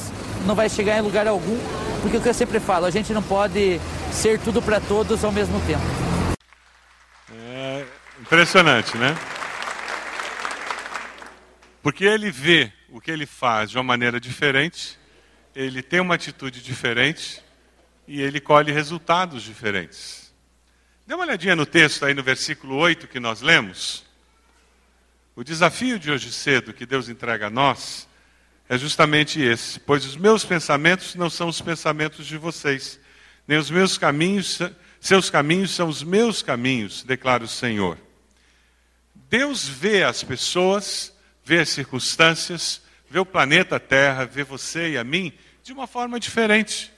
não 0.47 0.55
vai 0.55 0.69
chegar 0.69 0.99
em 0.99 1.01
lugar 1.01 1.27
algum, 1.27 1.59
porque 2.03 2.19
o 2.19 2.21
que 2.21 2.29
eu 2.29 2.35
sempre 2.35 2.61
falo, 2.61 2.87
a 2.87 2.91
gente 2.91 3.13
não 3.13 3.23
pode 3.23 3.81
ser 4.13 4.39
tudo 4.41 4.61
para 4.61 4.79
todos 4.79 5.25
ao 5.25 5.33
mesmo 5.33 5.61
tempo. 5.61 5.83
É 7.35 7.85
impressionante, 8.21 8.97
né? 8.97 9.17
Porque 11.83 12.05
ele 12.05 12.31
vê 12.31 12.73
o 12.89 13.01
que 13.01 13.11
ele 13.11 13.27
faz 13.27 13.71
de 13.71 13.77
uma 13.77 13.83
maneira 13.83 14.21
diferente, 14.21 14.99
ele 15.55 15.83
tem 15.83 16.01
uma 16.01 16.15
atitude 16.15 16.62
diferente 16.62 17.43
e 18.07 18.21
ele 18.21 18.41
colhe 18.41 18.71
resultados 18.71 19.43
diferentes. 19.43 20.33
Dê 21.07 21.15
uma 21.15 21.25
olhadinha 21.25 21.57
no 21.57 21.67
texto 21.67 22.05
aí 22.05 22.15
no 22.15 22.23
versículo 22.23 22.77
8 22.77 23.09
que 23.09 23.19
nós 23.19 23.41
lemos. 23.41 24.05
O 25.35 25.43
desafio 25.43 25.99
de 25.99 26.11
hoje 26.11 26.31
cedo 26.31 26.73
que 26.73 26.87
Deus 26.87 27.09
entrega 27.09 27.49
a 27.49 27.51
nós 27.51 28.09
é 28.69 28.79
justamente 28.79 29.41
esse: 29.41 29.81
pois 29.81 30.07
os 30.07 30.17
meus 30.17 30.45
pensamentos 30.45 31.17
não 31.17 31.29
são 31.29 31.49
os 31.49 31.61
pensamentos 31.61 32.27
de 32.27 32.37
vocês, 32.37 33.01
nem 33.47 33.59
os 33.59 33.71
meus 33.71 33.99
caminhos, 33.99 34.61
seus 35.01 35.29
caminhos 35.29 35.73
são 35.73 35.89
os 35.89 36.03
meus 36.03 36.43
caminhos, 36.43 37.03
declara 37.03 37.43
o 37.43 37.49
Senhor. 37.49 37.99
Deus 39.29 39.67
vê 39.67 40.05
as 40.05 40.23
pessoas 40.23 41.12
vê 41.45 41.61
as 41.61 41.69
circunstâncias, 41.69 42.83
vê 43.09 43.19
o 43.19 43.27
planeta 43.27 43.79
Terra, 43.79 44.25
vê 44.25 44.45
você 44.45 44.93
e 44.93 44.99
a 44.99 45.05
mim 45.05 45.33
de 45.63 45.73
uma 45.73 45.87
forma 45.87 46.19
diferente. 46.19 46.93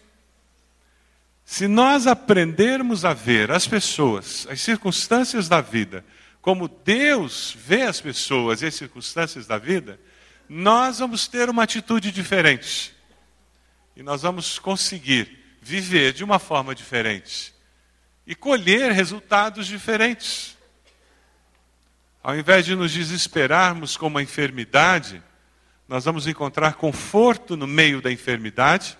Se 1.45 1.69
nós 1.69 2.07
aprendermos 2.07 3.05
a 3.05 3.13
ver 3.13 3.51
as 3.51 3.67
pessoas, 3.67 4.47
as 4.49 4.61
circunstâncias 4.61 5.49
da 5.49 5.61
vida, 5.61 6.05
como 6.41 6.69
Deus 6.69 7.57
vê 7.59 7.83
as 7.83 8.01
pessoas 8.01 8.63
e 8.63 8.67
as 8.67 8.75
circunstâncias 8.75 9.47
da 9.47 9.59
vida, 9.59 10.01
nós 10.49 10.99
vamos 10.99 11.27
ter 11.27 11.49
uma 11.49 11.63
atitude 11.63 12.11
diferente. 12.11 12.95
E 13.97 14.03
nós 14.03 14.23
vamos 14.23 14.59
conseguir 14.59 15.39
viver 15.61 16.13
de 16.13 16.25
uma 16.25 16.39
forma 16.39 16.75
diferente 16.75 17.55
e 18.27 18.35
colher 18.35 18.91
resultados 18.93 19.67
diferentes. 19.67 20.54
Ao 22.25 22.35
invés 22.35 22.65
de 22.65 22.75
nos 22.75 22.91
desesperarmos 22.91 23.99
com 23.99 24.07
uma 24.07 24.23
enfermidade, 24.23 25.23
nós 25.87 26.07
vamos 26.07 26.27
encontrar 26.27 26.73
conforto 26.73 27.55
no 27.55 27.67
meio 27.67 28.01
da 28.01 28.11
enfermidade, 28.11 28.97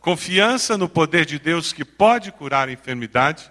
confiança 0.00 0.76
no 0.76 0.88
poder 0.88 1.24
de 1.24 1.38
Deus 1.38 1.72
que 1.72 1.84
pode 1.84 2.32
curar 2.32 2.68
a 2.68 2.72
enfermidade 2.72 3.48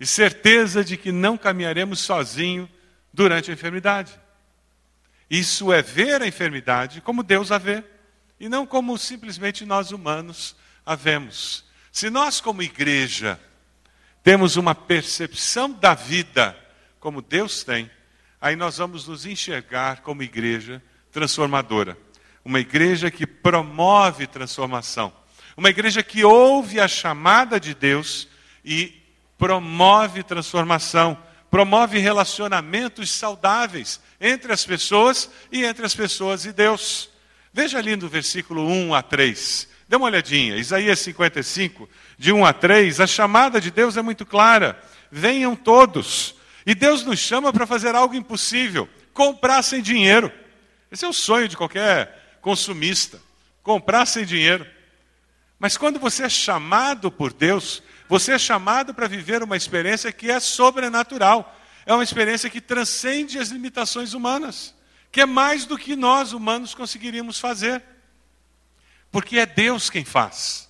e 0.00 0.06
certeza 0.06 0.82
de 0.82 0.96
que 0.96 1.12
não 1.12 1.36
caminharemos 1.36 2.00
sozinho 2.00 2.66
durante 3.12 3.50
a 3.50 3.52
enfermidade. 3.52 4.18
Isso 5.28 5.70
é 5.70 5.82
ver 5.82 6.22
a 6.22 6.26
enfermidade 6.26 7.02
como 7.02 7.22
Deus 7.22 7.52
a 7.52 7.58
vê 7.58 7.84
e 8.40 8.48
não 8.48 8.64
como 8.64 8.96
simplesmente 8.96 9.66
nós 9.66 9.90
humanos 9.90 10.56
a 10.86 10.94
vemos. 10.94 11.62
Se 11.92 12.08
nós, 12.08 12.40
como 12.40 12.62
igreja, 12.62 13.38
temos 14.22 14.56
uma 14.56 14.74
percepção 14.74 15.70
da 15.70 15.92
vida 15.92 16.56
como 16.98 17.20
Deus 17.20 17.62
tem, 17.62 17.90
aí 18.40 18.56
nós 18.56 18.78
vamos 18.78 19.06
nos 19.06 19.26
enxergar 19.26 20.00
como 20.00 20.22
igreja 20.22 20.82
transformadora. 21.12 21.98
Uma 22.44 22.60
igreja 22.60 23.10
que 23.10 23.26
promove 23.26 24.26
transformação. 24.26 25.12
Uma 25.56 25.68
igreja 25.68 26.02
que 26.02 26.24
ouve 26.24 26.80
a 26.80 26.88
chamada 26.88 27.60
de 27.60 27.74
Deus 27.74 28.28
e 28.64 29.02
promove 29.36 30.22
transformação. 30.22 31.18
Promove 31.50 31.98
relacionamentos 31.98 33.10
saudáveis 33.10 34.00
entre 34.20 34.52
as 34.52 34.64
pessoas 34.64 35.28
e 35.50 35.64
entre 35.64 35.84
as 35.84 35.94
pessoas 35.94 36.44
e 36.44 36.52
Deus. 36.52 37.10
Veja 37.52 37.78
ali 37.78 37.96
no 37.96 38.08
versículo 38.08 38.66
1 38.66 38.94
a 38.94 39.02
3. 39.02 39.68
Dê 39.88 39.96
uma 39.96 40.06
olhadinha. 40.06 40.56
Isaías 40.56 41.00
55, 41.00 41.88
de 42.16 42.32
1 42.32 42.46
a 42.46 42.52
3. 42.52 43.00
A 43.00 43.06
chamada 43.06 43.60
de 43.60 43.70
Deus 43.70 43.96
é 43.96 44.02
muito 44.02 44.24
clara. 44.24 44.80
Venham 45.10 45.56
todos 45.56 46.36
e 46.66 46.74
Deus 46.74 47.04
nos 47.04 47.18
chama 47.18 47.52
para 47.52 47.66
fazer 47.66 47.94
algo 47.94 48.14
impossível: 48.14 48.88
comprar 49.12 49.62
sem 49.62 49.82
dinheiro. 49.82 50.32
Esse 50.90 51.04
é 51.04 51.08
o 51.08 51.12
sonho 51.12 51.48
de 51.48 51.56
qualquer 51.56 52.38
consumista: 52.40 53.20
comprar 53.62 54.06
sem 54.06 54.24
dinheiro. 54.24 54.66
Mas 55.58 55.76
quando 55.76 55.98
você 55.98 56.24
é 56.24 56.28
chamado 56.28 57.10
por 57.10 57.32
Deus, 57.32 57.82
você 58.08 58.32
é 58.32 58.38
chamado 58.38 58.94
para 58.94 59.06
viver 59.06 59.42
uma 59.42 59.56
experiência 59.56 60.10
que 60.10 60.30
é 60.30 60.40
sobrenatural. 60.40 61.56
É 61.86 61.92
uma 61.92 62.04
experiência 62.04 62.50
que 62.50 62.60
transcende 62.60 63.38
as 63.38 63.48
limitações 63.48 64.14
humanas, 64.14 64.74
que 65.10 65.20
é 65.20 65.26
mais 65.26 65.64
do 65.64 65.76
que 65.76 65.96
nós 65.96 66.32
humanos 66.32 66.74
conseguiríamos 66.74 67.38
fazer. 67.38 67.82
Porque 69.10 69.38
é 69.38 69.46
Deus 69.46 69.90
quem 69.90 70.04
faz. 70.04 70.68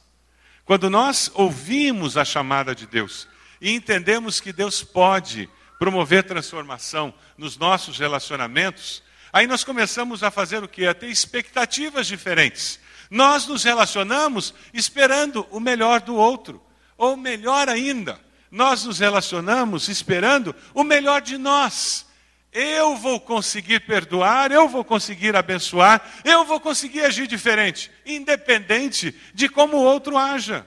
Quando 0.65 0.89
nós 0.89 1.31
ouvimos 1.35 2.17
a 2.17 2.25
chamada 2.25 2.75
de 2.75 2.87
Deus 2.87 3.29
e 3.61 3.73
entendemos 3.73 4.41
que 4.41 4.53
Deus 4.53 4.83
pode 4.83 5.49
promover 5.81 6.23
transformação 6.25 7.13
nos 7.39 7.57
nossos 7.57 7.99
relacionamentos, 7.99 9.03
aí 9.33 9.47
nós 9.47 9.65
começamos 9.65 10.23
a 10.23 10.31
fazer 10.31 10.63
o 10.63 10.69
que? 10.69 10.87
A 10.87 10.93
ter 10.93 11.09
expectativas 11.09 12.07
diferentes. 12.07 12.79
Nós 13.11 13.47
nos 13.47 13.65
relacionamos 13.65 14.53
esperando 14.75 15.49
o 15.51 15.59
melhor 15.59 16.03
do 16.03 16.15
outro, 16.15 16.63
ou 16.99 17.17
melhor 17.17 17.67
ainda, 17.67 18.21
nós 18.51 18.85
nos 18.85 18.99
relacionamos 18.99 19.89
esperando 19.89 20.55
o 20.75 20.85
melhor 20.85 21.23
de 21.23 21.39
nós. 21.39 22.07
Eu 22.53 22.95
vou 22.97 23.19
conseguir 23.19 23.81
perdoar, 23.81 24.53
eu 24.53 24.69
vou 24.69 24.85
conseguir 24.85 25.35
abençoar, 25.35 26.03
eu 26.27 26.45
vou 26.45 26.61
conseguir 26.61 27.07
agir 27.07 27.27
diferente, 27.27 27.91
independente 28.05 29.19
de 29.33 29.49
como 29.49 29.79
o 29.79 29.85
outro 29.85 30.19
haja. 30.19 30.67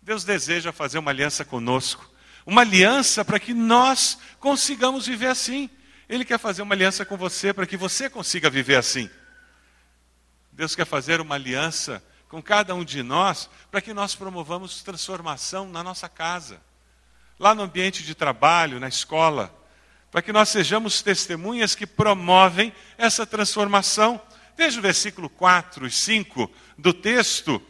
Deus 0.00 0.24
deseja 0.24 0.72
fazer 0.72 0.98
uma 0.98 1.10
aliança 1.10 1.44
conosco 1.44 2.13
uma 2.46 2.60
aliança 2.60 3.24
para 3.24 3.40
que 3.40 3.54
nós 3.54 4.18
consigamos 4.38 5.06
viver 5.06 5.28
assim. 5.28 5.70
Ele 6.08 6.24
quer 6.24 6.38
fazer 6.38 6.62
uma 6.62 6.74
aliança 6.74 7.04
com 7.04 7.16
você 7.16 7.52
para 7.52 7.66
que 7.66 7.76
você 7.76 8.10
consiga 8.10 8.50
viver 8.50 8.76
assim. 8.76 9.08
Deus 10.52 10.74
quer 10.74 10.86
fazer 10.86 11.20
uma 11.20 11.34
aliança 11.34 12.02
com 12.28 12.42
cada 12.42 12.74
um 12.74 12.84
de 12.84 13.02
nós 13.02 13.48
para 13.70 13.80
que 13.80 13.94
nós 13.94 14.14
promovamos 14.14 14.82
transformação 14.82 15.68
na 15.68 15.82
nossa 15.82 16.08
casa, 16.08 16.60
lá 17.38 17.54
no 17.54 17.62
ambiente 17.62 18.02
de 18.02 18.14
trabalho, 18.14 18.78
na 18.78 18.88
escola, 18.88 19.54
para 20.10 20.22
que 20.22 20.32
nós 20.32 20.48
sejamos 20.48 21.02
testemunhas 21.02 21.74
que 21.74 21.86
promovem 21.86 22.72
essa 22.96 23.26
transformação. 23.26 24.20
Veja 24.56 24.78
o 24.78 24.82
versículo 24.82 25.28
4 25.28 25.86
e 25.86 25.90
5 25.90 26.50
do 26.78 26.92
texto. 26.92 27.60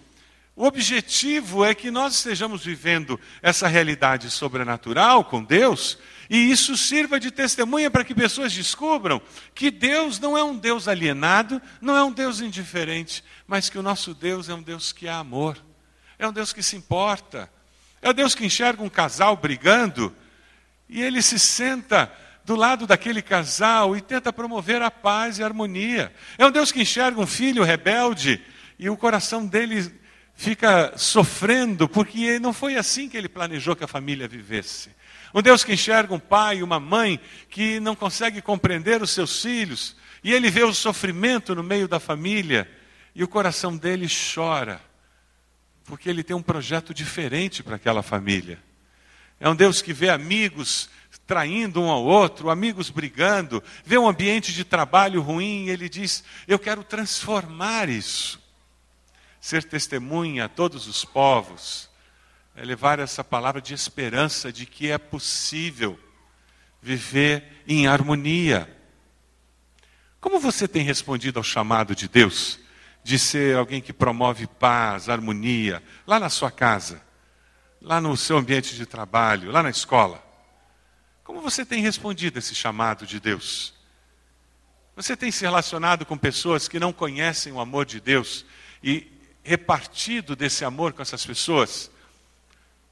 O 0.56 0.66
objetivo 0.66 1.64
é 1.64 1.74
que 1.74 1.90
nós 1.90 2.14
estejamos 2.14 2.64
vivendo 2.64 3.18
essa 3.42 3.66
realidade 3.66 4.30
sobrenatural 4.30 5.24
com 5.24 5.42
Deus 5.42 5.98
e 6.30 6.50
isso 6.50 6.76
sirva 6.76 7.18
de 7.18 7.32
testemunha 7.32 7.90
para 7.90 8.04
que 8.04 8.14
pessoas 8.14 8.52
descubram 8.52 9.20
que 9.52 9.68
Deus 9.68 10.20
não 10.20 10.38
é 10.38 10.44
um 10.44 10.56
Deus 10.56 10.86
alienado, 10.86 11.60
não 11.80 11.96
é 11.96 12.04
um 12.04 12.12
Deus 12.12 12.40
indiferente, 12.40 13.24
mas 13.48 13.68
que 13.68 13.78
o 13.78 13.82
nosso 13.82 14.14
Deus 14.14 14.48
é 14.48 14.54
um 14.54 14.62
Deus 14.62 14.92
que 14.92 15.08
é 15.08 15.12
amor, 15.12 15.58
é 16.18 16.26
um 16.26 16.32
Deus 16.32 16.52
que 16.52 16.62
se 16.62 16.76
importa, 16.76 17.50
é 18.00 18.10
um 18.10 18.14
Deus 18.14 18.32
que 18.32 18.46
enxerga 18.46 18.82
um 18.82 18.88
casal 18.88 19.36
brigando 19.36 20.14
e 20.88 21.02
ele 21.02 21.20
se 21.20 21.38
senta 21.38 22.12
do 22.44 22.54
lado 22.54 22.86
daquele 22.86 23.22
casal 23.22 23.96
e 23.96 24.00
tenta 24.00 24.32
promover 24.32 24.82
a 24.82 24.90
paz 24.90 25.38
e 25.38 25.42
a 25.42 25.46
harmonia. 25.46 26.14
É 26.38 26.46
um 26.46 26.50
Deus 26.50 26.70
que 26.70 26.82
enxerga 26.82 27.20
um 27.20 27.26
filho 27.26 27.64
rebelde 27.64 28.40
e 28.78 28.88
o 28.88 28.96
coração 28.96 29.46
dele 29.46 30.03
fica 30.34 30.92
sofrendo, 30.96 31.88
porque 31.88 32.38
não 32.38 32.52
foi 32.52 32.76
assim 32.76 33.08
que 33.08 33.16
ele 33.16 33.28
planejou 33.28 33.76
que 33.76 33.84
a 33.84 33.88
família 33.88 34.28
vivesse. 34.28 34.90
Um 35.32 35.42
Deus 35.42 35.64
que 35.64 35.72
enxerga 35.72 36.14
um 36.14 36.18
pai 36.18 36.58
e 36.58 36.62
uma 36.62 36.78
mãe 36.78 37.18
que 37.48 37.80
não 37.80 37.96
consegue 37.96 38.40
compreender 38.42 39.02
os 39.02 39.10
seus 39.10 39.42
filhos, 39.42 39.96
e 40.22 40.32
ele 40.32 40.50
vê 40.50 40.62
o 40.62 40.74
sofrimento 40.74 41.54
no 41.54 41.62
meio 41.62 41.88
da 41.88 41.98
família, 41.98 42.70
e 43.14 43.22
o 43.22 43.28
coração 43.28 43.76
dele 43.76 44.06
chora, 44.34 44.80
porque 45.84 46.08
ele 46.08 46.22
tem 46.22 46.34
um 46.34 46.42
projeto 46.42 46.92
diferente 46.92 47.62
para 47.62 47.76
aquela 47.76 48.02
família. 48.02 48.58
É 49.38 49.48
um 49.48 49.56
Deus 49.56 49.82
que 49.82 49.92
vê 49.92 50.08
amigos 50.08 50.88
traindo 51.26 51.80
um 51.80 51.90
ao 51.90 52.04
outro, 52.04 52.50
amigos 52.50 52.90
brigando, 52.90 53.62
vê 53.84 53.96
um 53.96 54.08
ambiente 54.08 54.52
de 54.52 54.64
trabalho 54.64 55.20
ruim 55.20 55.66
e 55.66 55.70
ele 55.70 55.88
diz: 55.88 56.24
Eu 56.46 56.58
quero 56.58 56.82
transformar 56.82 57.88
isso 57.88 58.43
ser 59.44 59.62
testemunha 59.62 60.46
a 60.46 60.48
todos 60.48 60.86
os 60.86 61.04
povos, 61.04 61.90
é 62.56 62.64
levar 62.64 62.98
essa 62.98 63.22
palavra 63.22 63.60
de 63.60 63.74
esperança 63.74 64.50
de 64.50 64.64
que 64.64 64.90
é 64.90 64.96
possível 64.96 66.00
viver 66.80 67.62
em 67.68 67.86
harmonia. 67.86 68.74
Como 70.18 70.40
você 70.40 70.66
tem 70.66 70.82
respondido 70.82 71.38
ao 71.38 71.44
chamado 71.44 71.94
de 71.94 72.08
Deus 72.08 72.58
de 73.02 73.18
ser 73.18 73.58
alguém 73.58 73.82
que 73.82 73.92
promove 73.92 74.46
paz, 74.46 75.10
harmonia, 75.10 75.82
lá 76.06 76.18
na 76.18 76.30
sua 76.30 76.50
casa, 76.50 77.04
lá 77.82 78.00
no 78.00 78.16
seu 78.16 78.38
ambiente 78.38 78.74
de 78.74 78.86
trabalho, 78.86 79.50
lá 79.50 79.62
na 79.62 79.68
escola? 79.68 80.24
Como 81.22 81.42
você 81.42 81.66
tem 81.66 81.82
respondido 81.82 82.38
esse 82.38 82.54
chamado 82.54 83.06
de 83.06 83.20
Deus? 83.20 83.74
Você 84.96 85.14
tem 85.14 85.30
se 85.30 85.44
relacionado 85.44 86.06
com 86.06 86.16
pessoas 86.16 86.66
que 86.66 86.80
não 86.80 86.94
conhecem 86.94 87.52
o 87.52 87.60
amor 87.60 87.84
de 87.84 88.00
Deus 88.00 88.46
e 88.82 89.12
repartido 89.44 90.34
desse 90.34 90.64
amor 90.64 90.94
com 90.94 91.02
essas 91.02 91.24
pessoas 91.24 91.90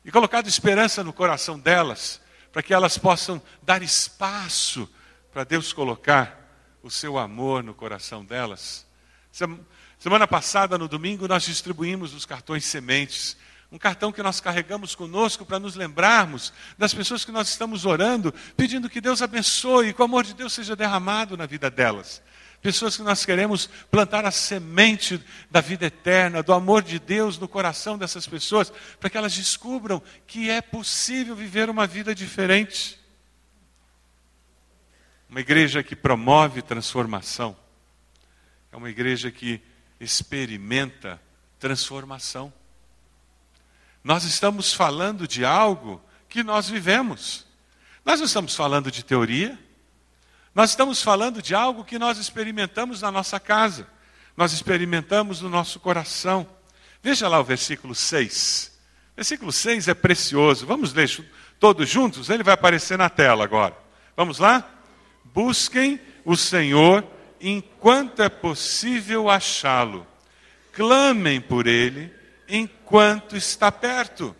e 0.04 0.12
colocado 0.12 0.47
esperança 0.47 1.02
no 1.02 1.12
coração 1.12 1.59
delas, 1.59 2.21
para 2.52 2.62
que 2.62 2.75
elas 2.75 2.99
possam 2.99 3.42
dar 3.62 3.82
espaço 3.82 4.88
para 5.32 5.44
Deus 5.44 5.73
colocar 5.73 6.38
o 6.82 6.90
seu 6.90 7.16
amor 7.16 7.62
no 7.62 7.73
coração 7.73 8.25
delas. 8.25 8.85
Semana 9.99 10.26
passada, 10.26 10.76
no 10.76 10.88
domingo, 10.88 11.26
nós 11.26 11.44
distribuímos 11.44 12.12
os 12.12 12.26
cartões 12.26 12.64
sementes. 12.64 13.37
Um 13.71 13.78
cartão 13.78 14.12
que 14.12 14.23
nós 14.23 14.40
carregamos 14.40 14.94
conosco 14.94 15.47
para 15.47 15.59
nos 15.59 15.76
lembrarmos 15.76 16.52
das 16.76 16.93
pessoas 16.93 17.25
que 17.25 17.32
nós 17.32 17.49
estamos 17.49 17.86
orando, 17.86 18.34
pedindo 18.54 18.91
que 18.91 19.00
Deus 19.00 19.23
abençoe 19.23 19.88
e 19.88 19.93
que 19.95 20.02
o 20.02 20.04
amor 20.04 20.25
de 20.25 20.34
Deus 20.34 20.52
seja 20.52 20.76
derramado 20.76 21.38
na 21.38 21.47
vida 21.47 21.71
delas. 21.71 22.21
Pessoas 22.62 22.96
que 22.96 23.02
nós 23.02 23.25
queremos 23.25 23.68
plantar 23.90 24.25
a 24.25 24.30
semente 24.30 25.20
da 25.50 25.60
vida 25.60 25.86
eterna, 25.86 26.44
do 26.44 26.52
amor 26.52 26.80
de 26.82 27.00
Deus 27.00 27.36
no 27.36 27.48
coração 27.48 27.98
dessas 27.98 28.25
pessoas, 28.25 28.72
para 29.00 29.10
que 29.10 29.18
elas 29.18 29.34
descubram 29.34 30.00
que 30.28 30.48
é 30.48 30.62
possível 30.62 31.34
viver 31.34 31.68
uma 31.68 31.88
vida 31.88 32.14
diferente. 32.14 33.00
Uma 35.28 35.40
igreja 35.40 35.82
que 35.82 35.96
promove 35.96 36.62
transformação. 36.62 37.56
É 38.70 38.76
uma 38.76 38.88
igreja 38.88 39.28
que 39.32 39.60
experimenta 39.98 41.20
transformação. 41.58 42.52
Nós 44.04 44.22
estamos 44.22 44.72
falando 44.72 45.26
de 45.26 45.44
algo 45.44 46.00
que 46.28 46.44
nós 46.44 46.68
vivemos. 46.68 47.44
Nós 48.04 48.20
não 48.20 48.26
estamos 48.26 48.54
falando 48.54 48.90
de 48.90 49.04
teoria, 49.04 49.58
nós 50.54 50.71
estamos 50.71 51.02
falando 51.02 51.41
de 51.41 51.54
algo 51.54 51.84
que 51.84 51.99
nós 51.99 52.19
experimentamos 52.19 53.00
na 53.00 53.10
nossa 53.10 53.41
casa, 53.41 53.86
nós 54.36 54.52
experimentamos 54.52 55.41
no 55.41 55.49
nosso 55.49 55.80
coração. 55.80 56.47
Veja 57.02 57.28
lá 57.28 57.41
o 57.41 57.45
versículo 57.45 57.95
6. 57.95 58.73
Versículo 59.17 59.52
6 59.52 59.88
é 59.88 59.95
precioso. 59.95 60.67
Vamos 60.67 60.93
ler 60.93 61.08
todos 61.58 61.88
juntos? 61.88 62.30
Ele 62.30 62.43
vai 62.43 62.54
aparecer 62.54 62.97
na 62.97 63.08
tela 63.08 63.45
agora. 63.45 63.76
Vamos 64.17 64.38
lá? 64.38 64.69
Busquem 65.25 66.00
o 66.25 66.36
Senhor 66.36 67.04
enquanto 67.41 68.23
é 68.23 68.28
possível 68.28 69.28
achá-lo. 69.28 70.06
Clamem 70.73 71.41
por 71.41 71.67
ele 71.67 72.12
enquanto 72.49 73.36
está 73.36 73.71
perto. 73.71 74.34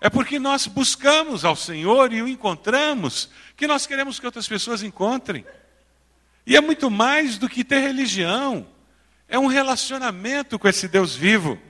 É 0.00 0.08
porque 0.08 0.38
nós 0.38 0.66
buscamos 0.66 1.44
ao 1.44 1.54
Senhor 1.54 2.12
e 2.12 2.22
o 2.22 2.28
encontramos 2.28 3.28
que 3.60 3.66
nós 3.66 3.86
queremos 3.86 4.18
que 4.18 4.24
outras 4.24 4.48
pessoas 4.48 4.82
encontrem. 4.82 5.44
E 6.46 6.56
é 6.56 6.62
muito 6.62 6.90
mais 6.90 7.36
do 7.36 7.46
que 7.46 7.62
ter 7.62 7.80
religião. 7.80 8.66
É 9.28 9.38
um 9.38 9.48
relacionamento 9.48 10.58
com 10.58 10.66
esse 10.66 10.88
Deus 10.88 11.14
vivo. 11.14 11.60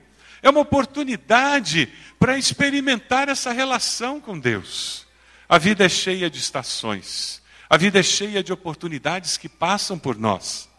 É 0.41 0.49
uma 0.49 0.61
oportunidade 0.61 1.91
para 2.17 2.37
experimentar 2.37 3.27
essa 3.27 3.51
relação 3.51 4.21
com 4.21 4.39
Deus. 4.39 5.05
A 5.49 5.57
vida 5.57 5.83
é 5.83 5.89
cheia 5.89 6.29
de 6.29 6.39
estações. 6.39 7.41
A 7.69 7.75
vida 7.75 7.99
é 7.99 8.03
cheia 8.03 8.41
de 8.41 8.53
oportunidades 8.53 9.35
que 9.35 9.49
passam 9.49 9.99
por 9.99 10.17
nós. 10.17 10.69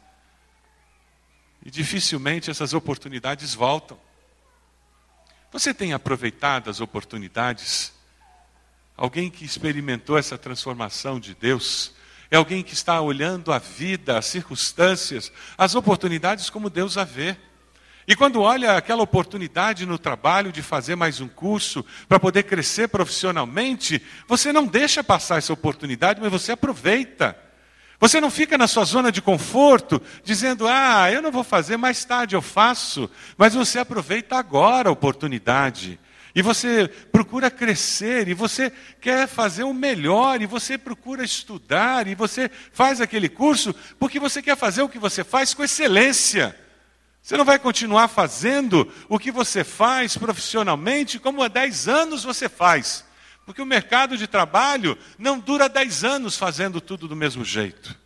E 1.62 1.70
dificilmente 1.70 2.50
essas 2.50 2.72
oportunidades 2.72 3.52
voltam. 3.52 4.00
Você 5.52 5.74
tem 5.74 5.92
aproveitado 5.92 6.70
as 6.70 6.80
oportunidades? 6.80 7.92
Alguém 9.02 9.28
que 9.28 9.44
experimentou 9.44 10.16
essa 10.16 10.38
transformação 10.38 11.18
de 11.18 11.34
Deus? 11.34 11.92
É 12.30 12.36
alguém 12.36 12.62
que 12.62 12.72
está 12.72 13.00
olhando 13.00 13.52
a 13.52 13.58
vida, 13.58 14.16
as 14.16 14.26
circunstâncias, 14.26 15.32
as 15.58 15.74
oportunidades 15.74 16.48
como 16.48 16.70
Deus 16.70 16.96
a 16.96 17.02
vê. 17.02 17.36
E 18.06 18.14
quando 18.14 18.40
olha 18.40 18.76
aquela 18.76 19.02
oportunidade 19.02 19.84
no 19.86 19.98
trabalho 19.98 20.52
de 20.52 20.62
fazer 20.62 20.94
mais 20.94 21.20
um 21.20 21.26
curso 21.26 21.84
para 22.08 22.20
poder 22.20 22.44
crescer 22.44 22.86
profissionalmente, 22.90 24.00
você 24.28 24.52
não 24.52 24.68
deixa 24.68 25.02
passar 25.02 25.38
essa 25.38 25.52
oportunidade, 25.52 26.20
mas 26.20 26.30
você 26.30 26.52
aproveita. 26.52 27.36
Você 27.98 28.20
não 28.20 28.30
fica 28.30 28.56
na 28.56 28.68
sua 28.68 28.84
zona 28.84 29.10
de 29.10 29.20
conforto, 29.20 30.00
dizendo, 30.22 30.68
ah, 30.68 31.10
eu 31.10 31.20
não 31.20 31.32
vou 31.32 31.42
fazer, 31.42 31.76
mais 31.76 32.04
tarde 32.04 32.36
eu 32.36 32.42
faço. 32.42 33.10
Mas 33.36 33.52
você 33.52 33.80
aproveita 33.80 34.36
agora 34.36 34.90
a 34.90 34.92
oportunidade. 34.92 35.98
E 36.34 36.40
você 36.40 36.88
procura 37.10 37.50
crescer, 37.50 38.26
e 38.26 38.34
você 38.34 38.72
quer 39.00 39.28
fazer 39.28 39.64
o 39.64 39.74
melhor, 39.74 40.40
e 40.40 40.46
você 40.46 40.78
procura 40.78 41.22
estudar, 41.22 42.06
e 42.06 42.14
você 42.14 42.50
faz 42.72 43.00
aquele 43.00 43.28
curso 43.28 43.74
porque 43.98 44.18
você 44.18 44.40
quer 44.40 44.56
fazer 44.56 44.82
o 44.82 44.88
que 44.88 44.98
você 44.98 45.22
faz 45.22 45.52
com 45.52 45.62
excelência. 45.62 46.58
Você 47.22 47.36
não 47.36 47.44
vai 47.44 47.58
continuar 47.58 48.08
fazendo 48.08 48.90
o 49.08 49.18
que 49.18 49.30
você 49.30 49.62
faz 49.62 50.16
profissionalmente 50.16 51.18
como 51.18 51.42
há 51.42 51.48
10 51.48 51.86
anos 51.86 52.24
você 52.24 52.48
faz. 52.48 53.04
Porque 53.44 53.62
o 53.62 53.66
mercado 53.66 54.16
de 54.16 54.26
trabalho 54.26 54.96
não 55.18 55.38
dura 55.38 55.68
10 55.68 56.04
anos 56.04 56.36
fazendo 56.36 56.80
tudo 56.80 57.06
do 57.06 57.14
mesmo 57.14 57.44
jeito. 57.44 57.96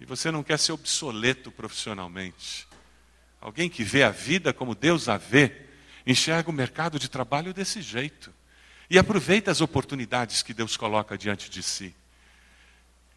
E 0.00 0.04
você 0.04 0.30
não 0.30 0.42
quer 0.42 0.58
ser 0.58 0.72
obsoleto 0.72 1.50
profissionalmente. 1.50 2.66
Alguém 3.40 3.68
que 3.68 3.84
vê 3.84 4.02
a 4.02 4.10
vida 4.10 4.52
como 4.52 4.74
Deus 4.74 5.08
a 5.08 5.16
vê, 5.16 5.65
enxerga 6.06 6.50
o 6.50 6.52
mercado 6.52 6.98
de 6.98 7.08
trabalho 7.08 7.52
desse 7.52 7.82
jeito. 7.82 8.32
E 8.88 8.98
aproveita 8.98 9.50
as 9.50 9.60
oportunidades 9.60 10.42
que 10.42 10.54
Deus 10.54 10.76
coloca 10.76 11.18
diante 11.18 11.50
de 11.50 11.62
si. 11.62 11.94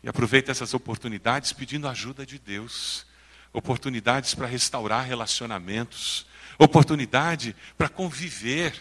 E 0.04 0.10
aproveita 0.10 0.52
essas 0.52 0.74
oportunidades 0.74 1.54
pedindo 1.54 1.88
ajuda 1.88 2.26
de 2.26 2.40
Deus. 2.40 3.06
Oportunidades 3.54 4.34
para 4.34 4.48
restaurar 4.48 5.06
relacionamentos. 5.06 6.26
Oportunidade 6.58 7.56
para 7.78 7.88
conviver 7.88 8.74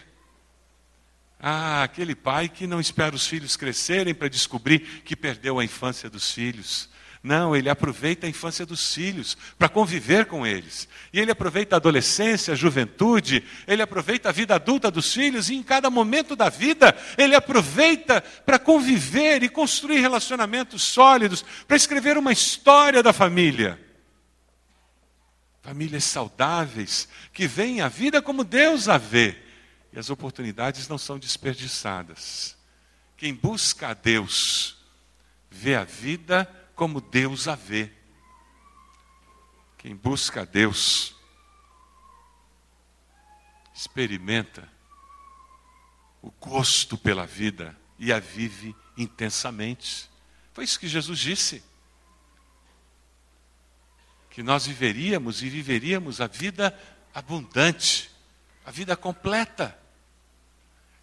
ah, 1.39 1.83
aquele 1.83 2.15
pai 2.15 2.49
que 2.49 2.67
não 2.67 2.79
espera 2.81 3.15
os 3.15 3.25
filhos 3.25 3.55
crescerem 3.55 4.13
para 4.13 4.27
descobrir 4.27 5.03
que 5.05 5.15
perdeu 5.15 5.59
a 5.59 5.63
infância 5.63 6.09
dos 6.09 6.31
filhos. 6.31 6.89
Não, 7.21 7.53
ele 7.53 7.69
aproveita 7.69 8.25
a 8.25 8.29
infância 8.29 8.65
dos 8.65 8.93
filhos 8.93 9.37
para 9.57 9.67
conviver 9.67 10.25
com 10.25 10.47
eles. 10.47 10.87
E 11.11 11.19
ele 11.19 11.31
aproveita 11.31 11.75
a 11.75 11.77
adolescência, 11.77 12.53
a 12.53 12.57
juventude, 12.57 13.43
ele 13.67 13.81
aproveita 13.81 14.29
a 14.29 14.31
vida 14.31 14.55
adulta 14.55 14.89
dos 14.89 15.13
filhos 15.13 15.49
e 15.49 15.55
em 15.55 15.61
cada 15.61 15.89
momento 15.89 16.33
da 16.33 16.47
vida 16.47 16.95
ele 17.17 17.35
aproveita 17.35 18.21
para 18.21 18.57
conviver 18.57 19.43
e 19.43 19.49
construir 19.49 19.99
relacionamentos 19.99 20.81
sólidos, 20.81 21.43
para 21.67 21.75
escrever 21.75 22.17
uma 22.17 22.31
história 22.31 23.03
da 23.03 23.11
família. 23.11 23.77
Famílias 25.61 26.05
saudáveis 26.05 27.09
que 27.33 27.47
veem 27.47 27.81
a 27.81 27.89
vida 27.89 28.21
como 28.21 28.45
Deus 28.45 28.87
a 28.87 28.97
vê. 28.97 29.35
E 29.91 29.99
as 29.99 30.09
oportunidades 30.09 30.87
não 30.87 30.97
são 30.97 31.19
desperdiçadas. 31.19 32.55
Quem 33.17 33.33
busca 33.33 33.89
a 33.89 33.93
Deus 33.93 34.77
vê 35.51 35.75
a 35.75 35.83
vida 35.83 36.47
como 36.79 37.01
Deus 37.01 37.49
a 37.49 37.55
vê. 37.55 37.91
Quem 39.77 39.93
busca 39.93 40.43
a 40.43 40.45
Deus 40.45 41.13
experimenta 43.75 44.65
o 46.21 46.31
gosto 46.31 46.97
pela 46.97 47.25
vida 47.25 47.77
e 47.97 48.13
a 48.13 48.19
vive 48.19 48.73
intensamente. 48.97 50.09
Foi 50.53 50.63
isso 50.63 50.79
que 50.79 50.87
Jesus 50.87 51.19
disse. 51.19 51.61
Que 54.29 54.41
nós 54.41 54.65
viveríamos 54.65 55.43
e 55.43 55.49
viveríamos 55.49 56.21
a 56.21 56.27
vida 56.27 56.73
abundante, 57.13 58.09
a 58.65 58.71
vida 58.71 58.95
completa. 58.95 59.77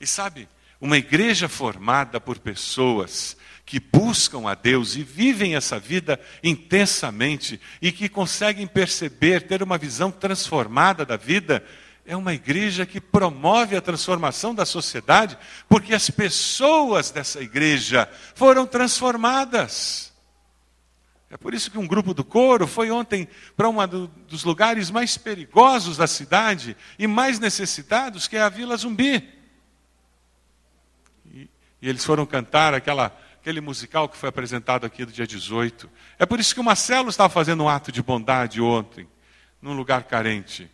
E 0.01 0.07
sabe, 0.07 0.49
uma 0.81 0.97
igreja 0.97 1.51
formada 1.51 2.19
por 2.19 2.39
pessoas 2.39 3.37
que 3.66 3.81
buscam 3.81 4.48
a 4.48 4.55
Deus 4.55 4.94
e 4.94 5.02
vivem 5.02 5.57
essa 5.57 5.76
vida 5.76 6.20
intensamente 6.42 7.61
e 7.83 7.90
que 7.90 8.09
conseguem 8.09 8.64
perceber, 8.64 9.42
ter 9.42 9.61
uma 9.61 9.76
visão 9.76 10.12
transformada 10.12 11.05
da 11.05 11.16
vida, 11.16 11.64
é 12.07 12.16
uma 12.16 12.33
igreja 12.33 12.87
que 12.87 13.00
promove 13.00 13.76
a 13.76 13.81
transformação 13.81 14.55
da 14.55 14.64
sociedade, 14.64 15.37
porque 15.68 15.92
as 15.92 16.09
pessoas 16.09 17.11
dessa 17.11 17.42
igreja 17.42 18.09
foram 18.37 18.64
transformadas. 18.64 20.14
É 21.29 21.37
por 21.37 21.52
isso 21.52 21.68
que 21.68 21.76
um 21.79 21.88
grupo 21.88 22.14
do 22.14 22.22
coro 22.24 22.68
foi 22.68 22.92
ontem 22.92 23.26
para 23.57 23.68
um 23.68 24.07
dos 24.29 24.44
lugares 24.44 24.92
mais 24.92 25.18
perigosos 25.18 25.96
da 25.96 26.07
cidade 26.07 26.76
e 26.96 27.09
mais 27.09 27.40
necessitados, 27.40 28.29
que 28.29 28.37
é 28.37 28.42
a 28.42 28.48
Vila 28.48 28.76
Zumbi. 28.76 29.29
E, 31.35 31.50
e 31.83 31.88
eles 31.88 32.05
foram 32.05 32.24
cantar 32.24 32.72
aquela 32.72 33.26
aquele 33.46 33.61
musical 33.61 34.09
que 34.09 34.16
foi 34.16 34.28
apresentado 34.28 34.85
aqui 34.85 35.04
do 35.04 35.12
dia 35.12 35.24
18. 35.24 35.88
É 36.18 36.26
por 36.26 36.40
isso 36.40 36.52
que 36.52 36.61
o 36.61 36.64
Marcelo 36.64 37.09
estava 37.09 37.28
fazendo 37.28 37.62
um 37.62 37.68
ato 37.68 37.92
de 37.92 38.02
bondade 38.02 38.61
ontem, 38.61 39.06
num 39.62 39.72
lugar 39.72 40.02
carente. 40.02 40.68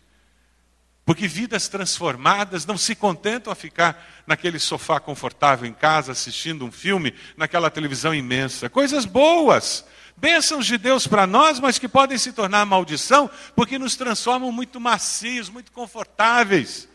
Porque 1.05 1.27
vidas 1.27 1.67
transformadas 1.67 2.65
não 2.65 2.75
se 2.75 2.95
contentam 2.95 3.53
a 3.53 3.55
ficar 3.55 4.23
naquele 4.25 4.57
sofá 4.57 4.99
confortável 4.99 5.69
em 5.69 5.73
casa, 5.73 6.13
assistindo 6.13 6.65
um 6.65 6.71
filme, 6.71 7.13
naquela 7.37 7.69
televisão 7.69 8.11
imensa. 8.11 8.71
Coisas 8.71 9.05
boas, 9.05 9.85
bênçãos 10.17 10.65
de 10.65 10.79
Deus 10.79 11.05
para 11.05 11.27
nós, 11.27 11.59
mas 11.59 11.77
que 11.77 11.87
podem 11.87 12.17
se 12.17 12.33
tornar 12.33 12.65
maldição, 12.65 13.29
porque 13.55 13.77
nos 13.77 13.95
transformam 13.95 14.51
muito 14.51 14.79
macios, 14.79 15.47
muito 15.47 15.71
confortáveis, 15.71 16.89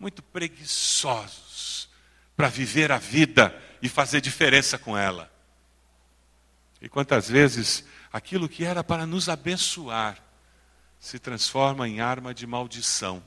muito 0.00 0.20
preguiçosos 0.20 1.88
para 2.36 2.48
viver 2.48 2.90
a 2.90 2.98
vida 2.98 3.54
e 3.82 3.88
fazer 3.88 4.20
diferença 4.20 4.78
com 4.78 4.96
ela. 4.96 5.28
E 6.80 6.88
quantas 6.88 7.28
vezes 7.28 7.84
aquilo 8.12 8.48
que 8.48 8.64
era 8.64 8.84
para 8.84 9.04
nos 9.04 9.28
abençoar 9.28 10.22
se 11.00 11.18
transforma 11.18 11.88
em 11.88 12.00
arma 12.00 12.32
de 12.32 12.46
maldição. 12.46 13.20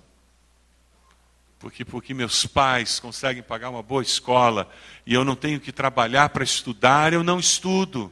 Porque 1.59 1.83
porque 1.83 2.13
meus 2.13 2.45
pais 2.45 2.99
conseguem 2.99 3.43
pagar 3.43 3.69
uma 3.69 3.83
boa 3.83 4.01
escola 4.01 4.69
e 5.05 5.13
eu 5.13 5.25
não 5.25 5.35
tenho 5.35 5.59
que 5.59 5.73
trabalhar 5.73 6.29
para 6.29 6.43
estudar, 6.43 7.11
eu 7.11 7.23
não 7.23 7.39
estudo. 7.39 8.11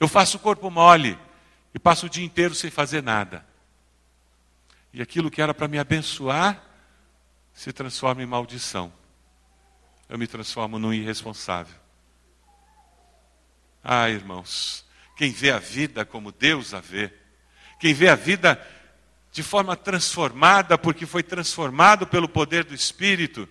Eu 0.00 0.08
faço 0.08 0.38
o 0.38 0.40
corpo 0.40 0.70
mole 0.70 1.18
e 1.74 1.78
passo 1.78 2.06
o 2.06 2.08
dia 2.08 2.24
inteiro 2.24 2.54
sem 2.54 2.70
fazer 2.70 3.02
nada. 3.02 3.46
E 4.94 5.02
aquilo 5.02 5.30
que 5.30 5.42
era 5.42 5.52
para 5.52 5.68
me 5.68 5.78
abençoar 5.78 6.62
se 7.52 7.72
transforma 7.72 8.22
em 8.22 8.26
maldição 8.26 8.92
eu 10.08 10.18
me 10.18 10.26
transformo 10.26 10.78
num 10.78 10.92
irresponsável. 10.92 11.74
Ah, 13.82 14.08
irmãos, 14.08 14.84
quem 15.16 15.30
vê 15.30 15.50
a 15.50 15.58
vida 15.58 16.04
como 16.04 16.32
Deus 16.32 16.74
a 16.74 16.80
vê, 16.80 17.12
quem 17.78 17.92
vê 17.92 18.08
a 18.08 18.14
vida 18.14 18.60
de 19.30 19.42
forma 19.42 19.76
transformada, 19.76 20.78
porque 20.78 21.06
foi 21.06 21.22
transformado 21.22 22.06
pelo 22.06 22.28
poder 22.28 22.64
do 22.64 22.74
Espírito, 22.74 23.48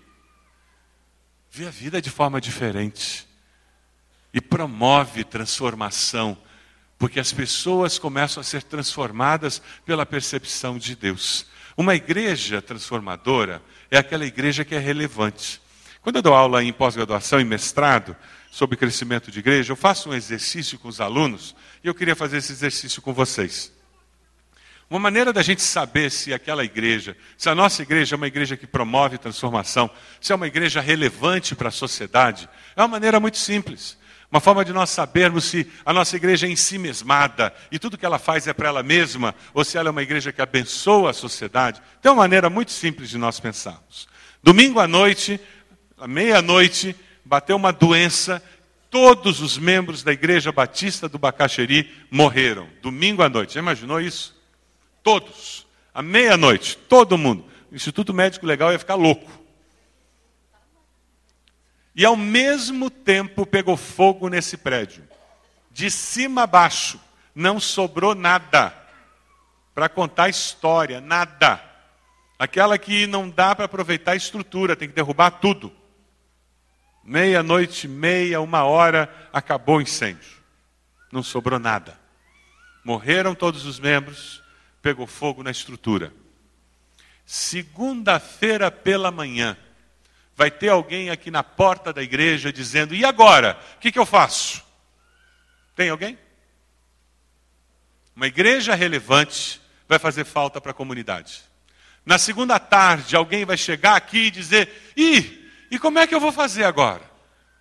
vê 1.51 1.67
a 1.67 1.69
vida 1.69 2.01
de 2.01 2.09
forma 2.09 2.39
diferente 2.39 3.27
e 4.33 4.41
promove 4.41 5.23
transformação, 5.23 6.37
porque 6.97 7.19
as 7.19 7.31
pessoas 7.31 7.99
começam 7.99 8.41
a 8.41 8.43
ser 8.43 8.63
transformadas 8.63 9.61
pela 9.85 10.05
percepção 10.05 10.77
de 10.77 10.95
Deus. 10.95 11.45
Uma 11.75 11.95
igreja 11.95 12.61
transformadora 12.61 13.61
é 13.91 13.97
aquela 13.97 14.25
igreja 14.25 14.63
que 14.63 14.73
é 14.73 14.79
relevante. 14.79 15.61
Quando 16.03 16.17
eu 16.17 16.21
dou 16.21 16.33
aula 16.33 16.61
em 16.61 16.73
pós-graduação 16.73 17.39
e 17.39 17.45
mestrado 17.45 18.13
sobre 18.51 18.75
crescimento 18.75 19.31
de 19.31 19.39
igreja, 19.39 19.71
eu 19.71 19.77
faço 19.77 20.09
um 20.09 20.13
exercício 20.13 20.77
com 20.77 20.89
os 20.89 20.99
alunos 20.99 21.55
e 21.81 21.87
eu 21.87 21.95
queria 21.95 22.13
fazer 22.13 22.37
esse 22.37 22.51
exercício 22.51 23.01
com 23.01 23.13
vocês. 23.13 23.71
Uma 24.89 24.99
maneira 24.99 25.31
da 25.31 25.41
gente 25.41 25.61
saber 25.61 26.11
se 26.11 26.33
aquela 26.33 26.65
igreja, 26.65 27.15
se 27.37 27.49
a 27.49 27.55
nossa 27.55 27.81
igreja 27.81 28.15
é 28.15 28.17
uma 28.17 28.27
igreja 28.27 28.57
que 28.57 28.67
promove 28.67 29.17
transformação, 29.17 29.89
se 30.19 30.33
é 30.33 30.35
uma 30.35 30.45
igreja 30.45 30.81
relevante 30.81 31.55
para 31.55 31.69
a 31.69 31.71
sociedade, 31.71 32.49
é 32.75 32.81
uma 32.81 32.89
maneira 32.89 33.17
muito 33.17 33.37
simples. 33.37 33.97
Uma 34.29 34.41
forma 34.41 34.65
de 34.65 34.73
nós 34.73 34.89
sabermos 34.89 35.45
se 35.45 35.71
a 35.85 35.93
nossa 35.93 36.17
igreja 36.17 36.47
é 36.47 36.49
em 36.49 36.55
si 36.57 36.77
mesmada 36.77 37.53
e 37.71 37.79
tudo 37.79 37.97
que 37.97 38.05
ela 38.05 38.19
faz 38.19 38.45
é 38.45 38.51
para 38.51 38.67
ela 38.67 38.83
mesma, 38.83 39.33
ou 39.53 39.63
se 39.63 39.77
ela 39.77 39.87
é 39.87 39.91
uma 39.91 40.03
igreja 40.03 40.33
que 40.33 40.41
abençoa 40.41 41.11
a 41.11 41.13
sociedade. 41.13 41.81
Tem 42.01 42.11
uma 42.11 42.23
maneira 42.23 42.49
muito 42.49 42.73
simples 42.73 43.09
de 43.09 43.17
nós 43.17 43.39
pensarmos. 43.39 44.11
Domingo 44.43 44.81
à 44.81 44.87
noite, 44.87 45.39
à 46.03 46.07
meia-noite, 46.07 46.93
bateu 47.23 47.55
uma 47.55 47.71
doença, 47.71 48.43
todos 48.89 49.39
os 49.39 49.57
membros 49.57 50.03
da 50.03 50.11
Igreja 50.11 50.51
Batista 50.51 51.07
do 51.07 51.17
Bacaxeri 51.17 51.89
morreram, 52.11 52.67
domingo 52.81 53.23
à 53.23 53.29
noite. 53.29 53.53
Já 53.53 53.61
imaginou 53.61 54.01
isso? 54.01 54.35
Todos. 55.01 55.65
À 55.93 56.01
meia-noite, 56.01 56.77
todo 56.77 57.17
mundo. 57.17 57.45
O 57.71 57.75
Instituto 57.75 58.13
Médico 58.13 58.45
Legal 58.45 58.73
ia 58.73 58.79
ficar 58.79 58.95
louco. 58.95 59.31
E 61.95 62.03
ao 62.03 62.17
mesmo 62.17 62.89
tempo 62.89 63.45
pegou 63.45 63.77
fogo 63.77 64.27
nesse 64.27 64.57
prédio. 64.57 65.07
De 65.71 65.89
cima 65.89 66.43
a 66.43 66.47
baixo, 66.47 66.99
não 67.33 67.61
sobrou 67.61 68.13
nada 68.13 68.75
para 69.73 69.87
contar 69.87 70.27
história, 70.27 70.99
nada. 70.99 71.63
Aquela 72.37 72.77
que 72.77 73.07
não 73.07 73.29
dá 73.29 73.55
para 73.55 73.63
aproveitar 73.63 74.11
a 74.11 74.17
estrutura, 74.17 74.75
tem 74.75 74.89
que 74.89 74.95
derrubar 74.95 75.31
tudo. 75.31 75.71
Meia-noite, 77.03 77.87
meia, 77.87 78.39
uma 78.39 78.63
hora, 78.63 79.13
acabou 79.33 79.77
o 79.77 79.81
incêndio. 79.81 80.31
Não 81.11 81.21
sobrou 81.21 81.59
nada. 81.59 81.99
Morreram 82.83 83.35
todos 83.35 83.65
os 83.65 83.79
membros, 83.79 84.41
pegou 84.81 85.05
fogo 85.05 85.43
na 85.43 85.51
estrutura. 85.51 86.13
Segunda-feira 87.25 88.71
pela 88.71 89.11
manhã, 89.11 89.57
vai 90.35 90.49
ter 90.49 90.69
alguém 90.69 91.09
aqui 91.09 91.29
na 91.29 91.43
porta 91.43 91.91
da 91.91 92.01
igreja 92.01 92.51
dizendo: 92.51 92.95
e 92.95 93.03
agora? 93.03 93.59
O 93.75 93.79
que, 93.79 93.91
que 93.91 93.99
eu 93.99 94.05
faço? 94.05 94.63
Tem 95.75 95.89
alguém? 95.89 96.17
Uma 98.15 98.27
igreja 98.27 98.75
relevante 98.75 99.61
vai 99.87 99.99
fazer 99.99 100.23
falta 100.23 100.61
para 100.61 100.71
a 100.71 100.75
comunidade. 100.75 101.41
Na 102.05 102.17
segunda 102.17 102.59
tarde, 102.59 103.15
alguém 103.15 103.45
vai 103.45 103.57
chegar 103.57 103.95
aqui 103.95 104.25
e 104.25 104.31
dizer: 104.31 104.93
ih, 104.95 105.42
e 105.73 105.79
como 105.79 105.97
é 105.97 106.05
que 106.05 106.13
eu 106.13 106.19
vou 106.19 106.31
fazer 106.31 106.65
agora? 106.65 107.01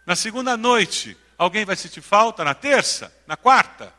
Na 0.05 0.15
segunda 0.15 0.55
noite, 0.55 1.17
alguém 1.39 1.65
vai 1.65 1.75
sentir 1.75 2.03
falta? 2.03 2.45
Na 2.45 2.53
terça? 2.53 3.11
Na 3.27 3.39
quarta? 3.39 3.91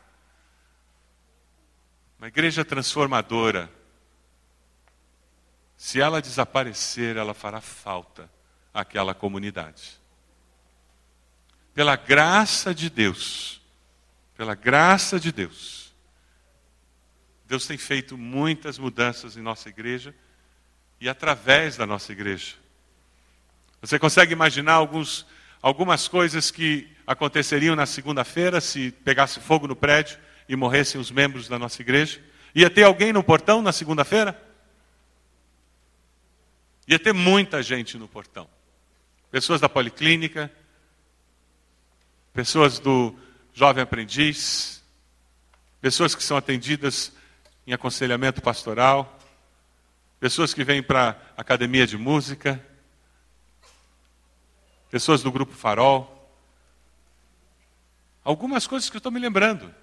Uma 2.16 2.28
igreja 2.28 2.64
transformadora, 2.64 3.68
se 5.76 6.00
ela 6.00 6.22
desaparecer, 6.22 7.16
ela 7.16 7.34
fará 7.34 7.60
falta 7.60 8.30
àquela 8.72 9.16
comunidade. 9.16 10.00
Pela 11.74 11.96
graça 11.96 12.72
de 12.72 12.88
Deus, 12.88 13.60
pela 14.36 14.54
graça 14.54 15.18
de 15.18 15.32
Deus, 15.32 15.92
Deus 17.46 17.66
tem 17.66 17.76
feito 17.76 18.16
muitas 18.16 18.78
mudanças 18.78 19.36
em 19.36 19.42
nossa 19.42 19.68
igreja 19.68 20.14
e 21.00 21.08
através 21.08 21.76
da 21.76 21.84
nossa 21.84 22.12
igreja. 22.12 22.62
Você 23.86 23.98
consegue 23.98 24.32
imaginar 24.32 24.72
alguns, 24.72 25.26
algumas 25.60 26.08
coisas 26.08 26.50
que 26.50 26.88
aconteceriam 27.06 27.76
na 27.76 27.84
segunda-feira 27.84 28.58
se 28.58 28.90
pegasse 28.90 29.40
fogo 29.40 29.68
no 29.68 29.76
prédio 29.76 30.18
e 30.48 30.56
morressem 30.56 30.98
os 30.98 31.10
membros 31.10 31.48
da 31.48 31.58
nossa 31.58 31.82
igreja? 31.82 32.18
Ia 32.54 32.70
ter 32.70 32.84
alguém 32.84 33.12
no 33.12 33.22
portão 33.22 33.60
na 33.60 33.72
segunda-feira? 33.72 34.42
Ia 36.88 36.98
ter 36.98 37.12
muita 37.12 37.62
gente 37.62 37.98
no 37.98 38.08
portão. 38.08 38.48
Pessoas 39.30 39.60
da 39.60 39.68
policlínica, 39.68 40.50
pessoas 42.32 42.78
do 42.78 43.14
jovem 43.52 43.82
aprendiz, 43.82 44.82
pessoas 45.82 46.14
que 46.14 46.24
são 46.24 46.38
atendidas 46.38 47.12
em 47.66 47.74
aconselhamento 47.74 48.40
pastoral, 48.40 49.18
pessoas 50.18 50.54
que 50.54 50.64
vêm 50.64 50.82
para 50.82 51.20
a 51.36 51.42
academia 51.42 51.86
de 51.86 51.98
música, 51.98 52.64
pessoas 54.94 55.24
do 55.24 55.32
grupo 55.32 55.52
Farol. 55.52 56.30
Algumas 58.22 58.64
coisas 58.64 58.88
que 58.88 58.94
eu 58.94 58.98
estou 58.98 59.10
me 59.10 59.18
lembrando. 59.18 59.74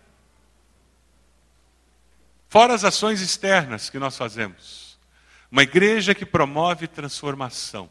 Fora 2.47 2.73
as 2.73 2.85
ações 2.85 3.19
externas 3.19 3.89
que 3.89 3.99
nós 3.99 4.15
fazemos. 4.15 4.97
Uma 5.51 5.63
igreja 5.63 6.15
que 6.15 6.25
promove 6.25 6.87
transformação. 6.87 7.89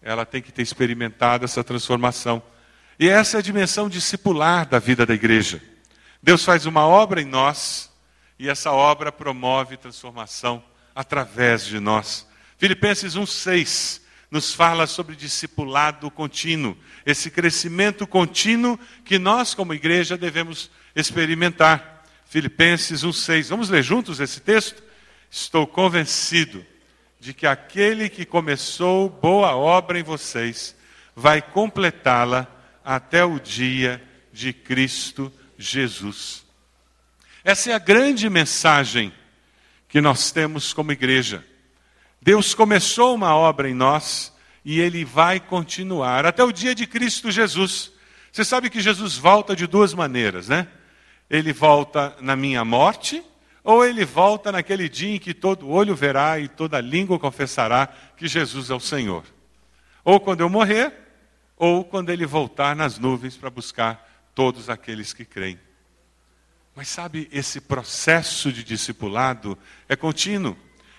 Ela 0.00 0.24
tem 0.24 0.40
que 0.40 0.50
ter 0.50 0.62
experimentado 0.62 1.44
essa 1.44 1.62
transformação. 1.62 2.42
E 2.98 3.06
essa 3.06 3.36
é 3.36 3.40
a 3.40 3.42
dimensão 3.42 3.86
discipular 3.86 4.66
da 4.66 4.78
vida 4.78 5.04
da 5.04 5.12
igreja. 5.12 5.60
Deus 6.22 6.42
faz 6.42 6.64
uma 6.64 6.86
obra 6.86 7.20
em 7.20 7.26
nós 7.26 7.92
e 8.38 8.48
essa 8.48 8.72
obra 8.72 9.12
promove 9.12 9.76
transformação 9.76 10.64
através 10.94 11.66
de 11.66 11.78
nós. 11.78 12.26
Filipenses 12.56 13.14
1,6 13.14 14.03
nos 14.34 14.52
fala 14.52 14.84
sobre 14.88 15.14
discipulado 15.14 16.10
contínuo, 16.10 16.76
esse 17.06 17.30
crescimento 17.30 18.04
contínuo 18.04 18.76
que 19.04 19.16
nós, 19.16 19.54
como 19.54 19.72
igreja, 19.72 20.18
devemos 20.18 20.72
experimentar. 20.96 22.04
Filipenses 22.26 23.04
1,6. 23.04 23.48
Vamos 23.48 23.68
ler 23.70 23.84
juntos 23.84 24.18
esse 24.18 24.40
texto? 24.40 24.82
Estou 25.30 25.68
convencido 25.68 26.66
de 27.20 27.32
que 27.32 27.46
aquele 27.46 28.08
que 28.08 28.24
começou 28.24 29.08
boa 29.08 29.54
obra 29.54 30.00
em 30.00 30.02
vocês 30.02 30.74
vai 31.14 31.40
completá-la 31.40 32.48
até 32.84 33.24
o 33.24 33.38
dia 33.38 34.02
de 34.32 34.52
Cristo 34.52 35.32
Jesus. 35.56 36.44
Essa 37.44 37.70
é 37.70 37.74
a 37.74 37.78
grande 37.78 38.28
mensagem 38.28 39.14
que 39.88 40.00
nós 40.00 40.32
temos 40.32 40.72
como 40.72 40.90
igreja. 40.90 41.44
Deus 42.24 42.54
começou 42.54 43.14
uma 43.14 43.36
obra 43.36 43.68
em 43.68 43.74
nós 43.74 44.32
e 44.64 44.80
ele 44.80 45.04
vai 45.04 45.38
continuar 45.38 46.24
até 46.24 46.42
o 46.42 46.50
dia 46.50 46.74
de 46.74 46.86
Cristo 46.86 47.30
Jesus. 47.30 47.92
Você 48.32 48.42
sabe 48.42 48.70
que 48.70 48.80
Jesus 48.80 49.18
volta 49.18 49.54
de 49.54 49.66
duas 49.66 49.92
maneiras, 49.92 50.48
né? 50.48 50.66
Ele 51.28 51.52
volta 51.52 52.16
na 52.22 52.34
minha 52.34 52.64
morte, 52.64 53.22
ou 53.62 53.84
ele 53.84 54.06
volta 54.06 54.50
naquele 54.50 54.88
dia 54.88 55.16
em 55.16 55.18
que 55.18 55.34
todo 55.34 55.68
olho 55.68 55.94
verá 55.94 56.40
e 56.40 56.48
toda 56.48 56.80
língua 56.80 57.18
confessará 57.18 57.88
que 58.16 58.26
Jesus 58.26 58.70
é 58.70 58.74
o 58.74 58.80
Senhor. 58.80 59.24
Ou 60.02 60.18
quando 60.18 60.40
eu 60.40 60.48
morrer, 60.48 60.94
ou 61.58 61.84
quando 61.84 62.08
ele 62.08 62.24
voltar 62.24 62.74
nas 62.74 62.98
nuvens 62.98 63.36
para 63.36 63.50
buscar 63.50 64.30
todos 64.34 64.70
aqueles 64.70 65.12
que 65.12 65.26
creem. 65.26 65.60
Mas 66.74 66.88
sabe, 66.88 67.28
esse 67.30 67.60
processo 67.60 68.50
de 68.50 68.64
discipulado 68.64 69.58
é 69.86 69.94
contínuo. 69.94 70.56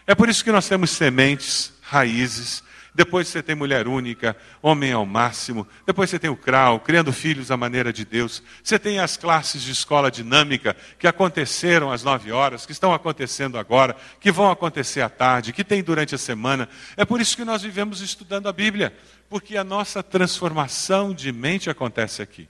É 0.08 0.14
por 0.14 0.30
isso 0.30 0.44
que 0.44 0.52
nós 0.52 0.68
temos 0.68 0.92
sementes, 0.92 1.74
raízes. 1.82 2.64
Depois 2.94 3.28
você 3.28 3.44
tem 3.44 3.56
mulher 3.56 3.90
única, 3.90 4.38
homem 4.62 4.94
ao 4.94 5.06
máximo. 5.06 5.68
Depois 5.86 6.10
você 6.10 6.18
tem 6.18 6.30
o 6.30 6.38
CRAU, 6.38 6.80
criando 6.80 7.12
filhos 7.12 7.52
à 7.52 7.58
maneira 7.58 7.92
de 7.92 8.06
Deus. 8.06 8.42
Você 8.64 8.80
tem 8.80 9.00
as 9.00 9.18
classes 9.18 9.62
de 9.62 9.72
escola 9.72 10.10
dinâmica 10.10 10.78
que 10.98 11.06
aconteceram 11.06 11.92
às 11.92 12.04
nove 12.04 12.32
horas, 12.32 12.66
que 12.66 12.72
estão 12.72 12.94
acontecendo 12.94 13.58
agora, 13.58 13.98
que 14.22 14.32
vão 14.32 14.50
acontecer 14.50 15.02
à 15.02 15.10
tarde, 15.10 15.52
que 15.52 15.64
tem 15.64 15.84
durante 15.84 16.16
a 16.16 16.18
semana. 16.18 16.70
É 16.96 17.04
por 17.04 17.20
isso 17.20 17.36
que 17.36 17.44
nós 17.44 17.64
vivemos 17.64 18.00
estudando 18.00 18.48
a 18.48 18.54
Bíblia, 18.54 18.96
porque 19.30 19.58
a 19.58 19.64
nossa 19.64 20.02
transformação 20.02 21.14
de 21.14 21.34
mente 21.34 21.70
acontece 21.70 22.22
aqui. 22.22 22.48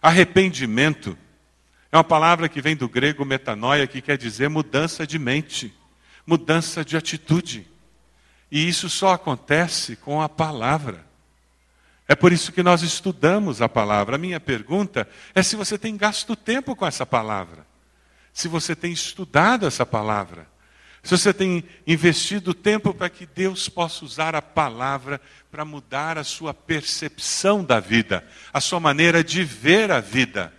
Arrependimento 0.00 1.18
é 1.90 1.96
uma 1.96 2.04
palavra 2.04 2.48
que 2.48 2.62
vem 2.62 2.76
do 2.76 2.88
grego 2.88 3.24
metanoia, 3.24 3.86
que 3.88 4.00
quer 4.00 4.16
dizer 4.16 4.48
mudança 4.48 5.04
de 5.04 5.18
mente, 5.18 5.74
mudança 6.30 6.84
de 6.84 6.96
atitude. 6.96 7.66
E 8.52 8.68
isso 8.68 8.88
só 8.88 9.14
acontece 9.14 9.96
com 9.96 10.22
a 10.22 10.28
palavra. 10.28 11.04
É 12.06 12.14
por 12.14 12.32
isso 12.32 12.52
que 12.52 12.62
nós 12.62 12.82
estudamos 12.82 13.60
a 13.60 13.68
palavra. 13.68 14.14
A 14.14 14.18
minha 14.18 14.38
pergunta 14.38 15.08
é 15.34 15.42
se 15.42 15.56
você 15.56 15.76
tem 15.76 15.96
gasto 15.96 16.36
tempo 16.36 16.76
com 16.76 16.86
essa 16.86 17.04
palavra, 17.04 17.66
se 18.32 18.46
você 18.46 18.76
tem 18.76 18.92
estudado 18.92 19.66
essa 19.66 19.84
palavra, 19.84 20.46
se 21.02 21.18
você 21.18 21.34
tem 21.34 21.64
investido 21.84 22.54
tempo 22.54 22.94
para 22.94 23.10
que 23.10 23.26
Deus 23.26 23.68
possa 23.68 24.04
usar 24.04 24.36
a 24.36 24.42
palavra 24.42 25.20
para 25.50 25.64
mudar 25.64 26.16
a 26.16 26.22
sua 26.22 26.54
percepção 26.54 27.64
da 27.64 27.80
vida, 27.80 28.24
a 28.52 28.60
sua 28.60 28.78
maneira 28.78 29.24
de 29.24 29.42
ver 29.42 29.90
a 29.90 29.98
vida. 29.98 30.52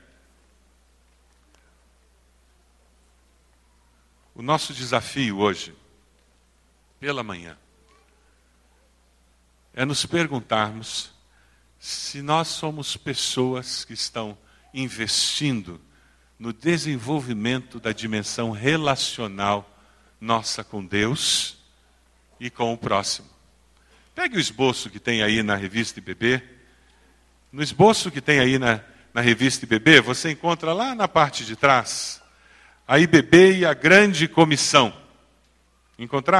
O 4.34 4.42
nosso 4.42 4.74
desafio 4.74 5.40
hoje, 5.40 5.76
pela 7.00 7.22
manhã, 7.22 7.58
é 9.74 9.84
nos 9.84 10.06
perguntarmos 10.06 11.12
se 11.80 12.22
nós 12.22 12.48
somos 12.48 12.96
pessoas 12.96 13.84
que 13.84 13.94
estão 13.94 14.38
investindo 14.74 15.82
no 16.40 16.54
desenvolvimento 16.54 17.80
da 17.80 17.92
dimensão 17.92 18.52
relacional 18.52 19.68
nossa 20.20 20.64
com 20.64 20.86
Deus 20.86 21.58
e 22.40 22.50
com 22.50 22.72
o 22.74 22.78
próximo. 22.78 23.28
Pegue 24.16 24.38
o 24.38 24.40
esboço 24.40 24.90
que 24.90 25.00
tem 25.00 25.24
aí 25.24 25.44
na 25.44 25.56
revista 25.56 26.00
IBB. 26.00 26.42
No 27.52 27.62
esboço 27.62 28.12
que 28.12 28.22
tem 28.22 28.40
aí 28.40 28.58
na, 28.58 28.82
na 29.14 29.22
revista 29.22 29.66
IBB, 29.66 30.00
você 30.02 30.32
encontra 30.32 30.74
lá 30.74 30.96
na 30.96 31.08
parte 31.08 31.44
de 31.44 31.56
trás 31.56 32.21
a 32.88 33.00
IBB 33.00 33.60
e 33.60 33.66
a 33.66 33.74
grande 33.74 34.28
comissão. 34.28 34.94
Encontrar? 35.98 36.40